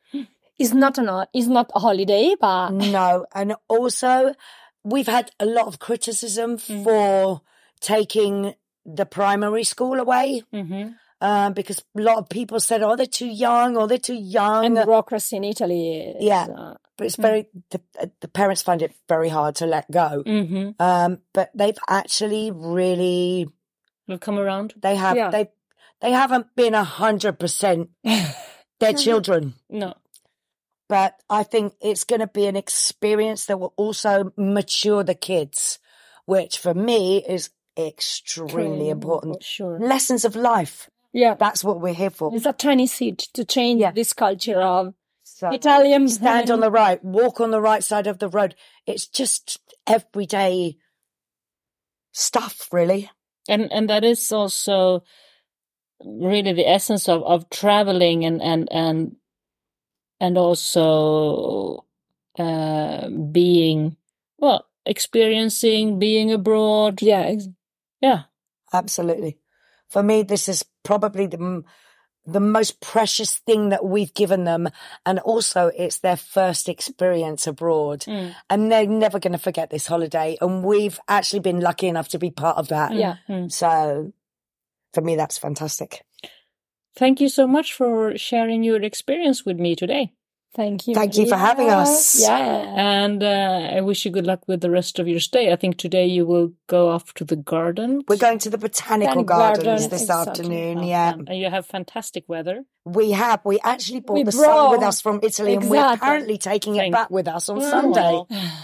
It's 0.60 0.74
not 0.74 0.98
an 0.98 1.08
it's 1.32 1.46
not 1.58 1.70
a 1.74 1.80
holiday, 1.80 2.34
but 2.40 2.70
No. 2.98 3.26
And 3.34 3.54
also, 3.68 4.34
we've 4.84 5.08
had 5.16 5.30
a 5.40 5.46
lot 5.46 5.66
of 5.66 5.78
criticism 5.78 6.58
Mm. 6.58 6.84
for 6.84 7.40
taking 7.80 8.54
the 8.84 9.06
primary 9.06 9.64
school 9.64 9.98
away. 10.00 10.42
Mm-hmm. 10.52 10.90
Um, 11.22 11.52
because 11.52 11.78
a 11.98 12.00
lot 12.00 12.16
of 12.18 12.28
people 12.30 12.60
said, 12.60 12.82
"Oh, 12.82 12.96
they're 12.96 13.04
too 13.20 13.28
young," 13.46 13.76
or 13.76 13.86
"They're 13.86 13.98
too 14.10 14.14
young." 14.40 14.64
and 14.64 14.74
bureaucracy 14.74 15.36
in 15.36 15.44
Italy. 15.44 15.98
Is, 16.16 16.24
Yeah. 16.24 16.46
uh, 16.48 16.74
but 16.96 17.06
it's 17.06 17.16
very 17.16 17.42
the, 17.70 17.80
the 18.20 18.28
parents 18.28 18.62
find 18.62 18.80
it 18.82 18.92
very 19.08 19.28
hard 19.28 19.54
to 19.56 19.66
let 19.66 19.84
go. 19.90 20.22
Mm-hmm. 20.26 20.80
Um, 20.80 21.18
but 21.34 21.50
they've 21.54 21.78
actually 21.88 22.50
really 22.50 23.48
Will 24.08 24.18
come 24.18 24.38
around. 24.38 24.72
they 24.80 24.96
have 24.96 25.16
Yeah. 25.16 25.30
they 25.30 25.50
they 26.00 26.12
haven't 26.12 26.46
been 26.56 26.74
a 26.74 26.84
hundred 26.84 27.38
percent 27.38 27.90
their 28.80 28.94
children. 28.94 29.54
No. 29.68 29.92
But 30.90 31.14
I 31.30 31.44
think 31.44 31.74
it's 31.80 32.04
going 32.04 32.20
to 32.20 32.26
be 32.26 32.46
an 32.46 32.56
experience 32.56 33.46
that 33.46 33.58
will 33.60 33.72
also 33.76 34.32
mature 34.36 35.02
the 35.04 35.14
kids, 35.14 35.78
which 36.26 36.58
for 36.58 36.74
me 36.74 37.24
is 37.26 37.50
extremely 37.78 38.90
important. 38.90 39.42
Sure. 39.42 39.78
Lessons 39.80 40.24
of 40.24 40.34
life. 40.36 40.90
Yeah. 41.12 41.34
That's 41.34 41.62
what 41.64 41.80
we're 41.80 41.94
here 41.94 42.10
for. 42.10 42.34
It's 42.34 42.44
a 42.44 42.52
tiny 42.52 42.86
seed 42.88 43.18
to 43.34 43.44
change 43.44 43.80
Yeah. 43.80 43.92
this 43.92 44.12
culture 44.12 44.60
of 44.60 44.94
So 45.22 45.48
Italian 45.50 46.08
stand 46.08 46.50
on 46.50 46.60
the 46.60 46.70
right, 46.70 47.02
walk 47.04 47.40
on 47.40 47.50
the 47.52 47.60
right 47.60 47.82
side 47.84 48.06
of 48.08 48.18
the 48.18 48.28
road. 48.28 48.54
It's 48.84 49.06
just 49.06 49.58
everyday 49.86 50.76
stuff, 52.12 52.68
really. 52.72 53.10
and 53.48 53.72
and 53.72 53.88
that 53.88 54.04
is 54.04 54.32
also 54.32 55.02
really 56.04 56.52
the 56.52 56.68
essence 56.68 57.08
of 57.08 57.22
of 57.22 57.48
traveling 57.50 58.24
and 58.24 58.42
and 58.42 58.68
and 58.72 59.16
and 60.20 60.36
also 60.38 61.84
uh 62.38 63.08
being 63.08 63.96
well 64.38 64.66
experiencing 64.86 65.98
being 65.98 66.32
abroad 66.32 67.02
Yeah, 67.02 67.22
ex- 67.22 67.48
yeah 68.00 68.22
Absolutely. 68.72 69.36
For 69.88 70.00
me, 70.00 70.22
this 70.22 70.48
is 70.48 70.64
probably 70.84 71.26
the 71.26 71.64
the 72.26 72.38
most 72.38 72.80
precious 72.80 73.38
thing 73.38 73.70
that 73.70 73.84
we've 73.84 74.14
given 74.14 74.44
them, 74.44 74.68
and 75.04 75.18
also 75.18 75.72
it's 75.76 75.98
their 75.98 76.16
first 76.16 76.68
experience 76.68 77.48
abroad, 77.48 78.00
Mm. 78.06 78.34
and 78.48 78.70
they're 78.70 78.86
never 78.86 79.18
going 79.18 79.32
to 79.32 79.38
forget 79.38 79.70
this 79.70 79.88
holiday. 79.88 80.36
And 80.40 80.62
we've 80.62 81.00
actually 81.08 81.40
been 81.40 81.58
lucky 81.60 81.88
enough 81.88 82.08
to 82.10 82.18
be 82.20 82.30
part 82.30 82.58
of 82.58 82.68
that. 82.68 82.92
Yeah. 82.94 83.16
Mm. 83.28 83.50
So, 83.50 84.12
for 84.94 85.00
me, 85.00 85.16
that's 85.16 85.38
fantastic. 85.38 86.04
Thank 87.00 87.20
you 87.20 87.28
so 87.40 87.44
much 87.56 87.68
for 87.80 88.16
sharing 88.28 88.62
your 88.70 88.80
experience 88.92 89.44
with 89.46 89.58
me 89.66 89.74
today 89.84 90.04
thank 90.60 90.86
you. 90.88 90.94
Thank 90.98 91.16
you 91.16 91.26
for 91.32 91.36
having 91.36 91.68
us. 91.70 92.20
Yeah. 92.20 92.74
and 93.02 93.22
uh, 93.22 93.76
i 93.78 93.80
wish 93.88 94.04
you 94.04 94.10
good 94.16 94.26
luck 94.30 94.42
with 94.50 94.60
the 94.64 94.70
rest 94.78 94.98
of 95.00 95.06
your 95.12 95.20
stay 95.26 95.44
i 95.52 95.56
think 95.62 95.76
today 95.84 96.06
you 96.16 96.24
will 96.32 96.48
go 96.76 96.80
off 96.94 97.14
to 97.18 97.24
the 97.32 97.36
garden 97.54 97.90
We're 98.08 98.24
going 98.28 98.40
to 98.46 98.50
the 98.54 98.58
botanical 98.66 99.22
Botanic 99.22 99.26
gardens 99.26 99.64
garden, 99.64 99.90
this 99.94 100.02
exactly. 100.02 100.30
afternoon. 100.30 100.78
Oh, 100.78 100.86
Yeah, 100.94 101.12
and 101.28 101.38
you 101.42 101.48
have 101.56 101.66
fantastic 101.76 102.24
weather 102.34 102.56
we 102.98 103.06
have. 103.12 103.40
We 103.44 103.56
actually 103.72 104.00
brought 104.00 104.14
We 104.20 104.22
the 104.24 104.32
sun 104.32 104.70
with 104.74 104.82
us 104.90 104.98
from 105.04 105.20
Italy, 105.22 105.54
and 105.54 105.68
we're 105.70 105.76
Exactly. 105.84 106.06
currently 106.08 106.38
taking 106.50 106.74
it 106.76 106.90
back 106.90 107.10
with 107.10 107.28
us 107.36 107.48
on 107.50 107.58
Oh, 107.62 107.70
Sunday. 107.74 108.12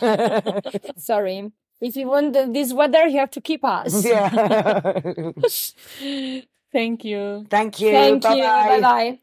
well. 0.03 0.63
Sorry. 1.13 1.53
If 1.83 1.95
you 2.01 2.07
want 2.09 2.33
this 2.59 2.73
weather, 2.73 3.07
you 3.13 3.19
have 3.25 3.31
to 3.33 3.43
keep 3.43 3.63
us. 3.63 3.93
yeah. 4.05 5.31
thank 6.77 7.05
you 7.05 7.47
Thank 7.51 7.81
you. 7.81 7.93
Thank 7.93 8.23
Bye 8.23 8.39
you. 8.39 8.47
bye. 8.71 8.81
Bye. 8.81 9.19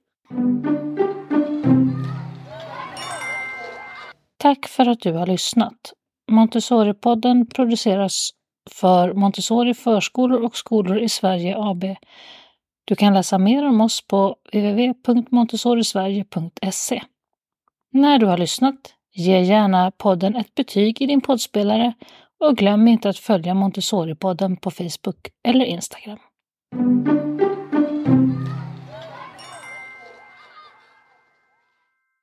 Tack 4.37 4.67
för 4.67 4.87
att 4.87 4.99
du 4.99 5.11
har 5.11 5.27
lyssnat. 5.27 5.93
Montessori-podden 6.31 7.45
produceras 7.45 8.29
för 8.71 9.13
Montessori 9.13 9.73
förskolor 9.73 10.43
och 10.43 10.55
skolor 10.55 10.99
i 10.99 11.09
Sverige 11.09 11.55
AB. 11.57 11.83
Du 12.85 12.95
kan 12.95 13.13
läsa 13.13 13.37
mer 13.37 13.67
om 13.67 13.81
oss 13.81 14.07
på 14.07 14.35
www.montessorisverige.se. 14.53 17.01
När 17.91 18.19
du 18.19 18.25
har 18.25 18.37
lyssnat, 18.37 18.75
ge 19.13 19.39
gärna 19.39 19.91
podden 19.91 20.35
ett 20.35 20.55
betyg 20.55 21.01
i 21.01 21.05
din 21.05 21.21
poddspelare 21.21 21.93
och 22.39 22.57
glöm 22.57 22.87
inte 22.87 23.09
att 23.09 23.17
följa 23.17 23.53
Montessori-podden 23.53 24.55
på 24.55 24.71
Facebook 24.71 25.27
eller 25.47 25.65
Instagram. 25.65 26.19